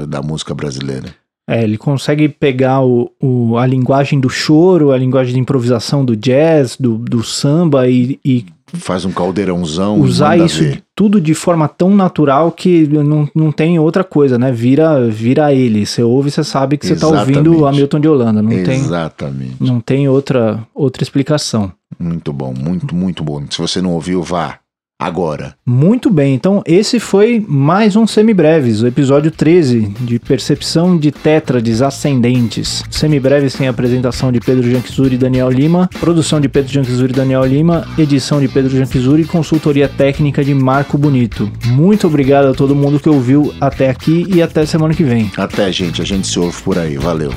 da 0.07 0.21
música 0.21 0.53
brasileira. 0.53 1.20
É, 1.51 1.65
ele 1.65 1.77
consegue 1.77 2.29
pegar 2.29 2.81
o, 2.81 3.11
o, 3.21 3.57
a 3.57 3.67
linguagem 3.67 4.21
do 4.21 4.29
choro, 4.29 4.93
a 4.93 4.97
linguagem 4.97 5.33
de 5.33 5.39
improvisação 5.41 6.05
do 6.05 6.15
jazz, 6.15 6.77
do, 6.79 6.97
do 6.97 7.21
samba 7.25 7.89
e, 7.89 8.17
e 8.23 8.45
faz 8.67 9.03
um 9.03 9.11
caldeirãozão. 9.11 9.99
Usar 9.99 10.37
isso 10.37 10.63
tudo 10.95 11.19
de 11.19 11.33
forma 11.33 11.67
tão 11.67 11.93
natural 11.93 12.53
que 12.53 12.87
não, 12.87 13.27
não 13.35 13.51
tem 13.51 13.77
outra 13.77 14.01
coisa, 14.01 14.39
né? 14.39 14.49
Vira, 14.49 15.09
vira 15.09 15.53
ele. 15.53 15.85
Você 15.85 16.01
ouve, 16.01 16.31
você 16.31 16.41
sabe 16.41 16.77
que 16.77 16.87
você 16.87 16.93
está 16.93 17.07
ouvindo 17.07 17.53
o 17.53 17.67
Hamilton 17.67 17.99
de 17.99 18.07
Holanda. 18.07 18.41
Não 18.41 18.49
Exatamente. 18.53 19.57
Tem, 19.57 19.67
não 19.67 19.81
tem 19.81 20.07
outra, 20.07 20.65
outra 20.73 21.03
explicação. 21.03 21.69
Muito 21.99 22.31
bom, 22.31 22.53
muito, 22.57 22.95
muito 22.95 23.25
bom. 23.25 23.43
Se 23.49 23.57
você 23.57 23.81
não 23.81 23.91
ouviu, 23.91 24.23
vá 24.23 24.57
agora. 25.01 25.55
Muito 25.65 26.11
bem, 26.11 26.35
então 26.35 26.61
esse 26.63 26.99
foi 26.99 27.43
mais 27.47 27.95
um 27.95 28.05
Semibreves, 28.05 28.83
o 28.83 28.87
episódio 28.87 29.31
13 29.31 29.91
de 30.01 30.19
Percepção 30.19 30.95
de 30.95 31.11
Tétrades 31.11 31.81
Ascendentes. 31.81 32.83
Semibreves 32.91 33.55
tem 33.55 33.67
a 33.67 33.71
apresentação 33.71 34.31
de 34.31 34.39
Pedro 34.39 34.69
Janquizuri 34.69 35.15
e 35.15 35.17
Daniel 35.17 35.49
Lima, 35.49 35.89
produção 35.99 36.39
de 36.39 36.47
Pedro 36.47 36.71
Janquizuri 36.71 37.11
e 37.13 37.15
Daniel 37.15 37.43
Lima, 37.43 37.87
edição 37.97 38.39
de 38.39 38.47
Pedro 38.47 38.77
Janquizuri 38.77 39.23
e 39.23 39.25
consultoria 39.25 39.89
técnica 39.89 40.43
de 40.43 40.53
Marco 40.53 40.99
Bonito. 40.99 41.51
Muito 41.65 42.05
obrigado 42.05 42.45
a 42.45 42.53
todo 42.53 42.75
mundo 42.75 42.99
que 42.99 43.09
ouviu 43.09 43.51
até 43.59 43.89
aqui 43.89 44.27
e 44.29 44.39
até 44.39 44.67
semana 44.67 44.93
que 44.93 45.03
vem. 45.03 45.31
Até, 45.35 45.71
gente. 45.71 45.99
A 46.01 46.05
gente 46.05 46.27
se 46.27 46.39
ouve 46.39 46.61
por 46.61 46.77
aí. 46.77 46.97
Valeu. 46.97 47.31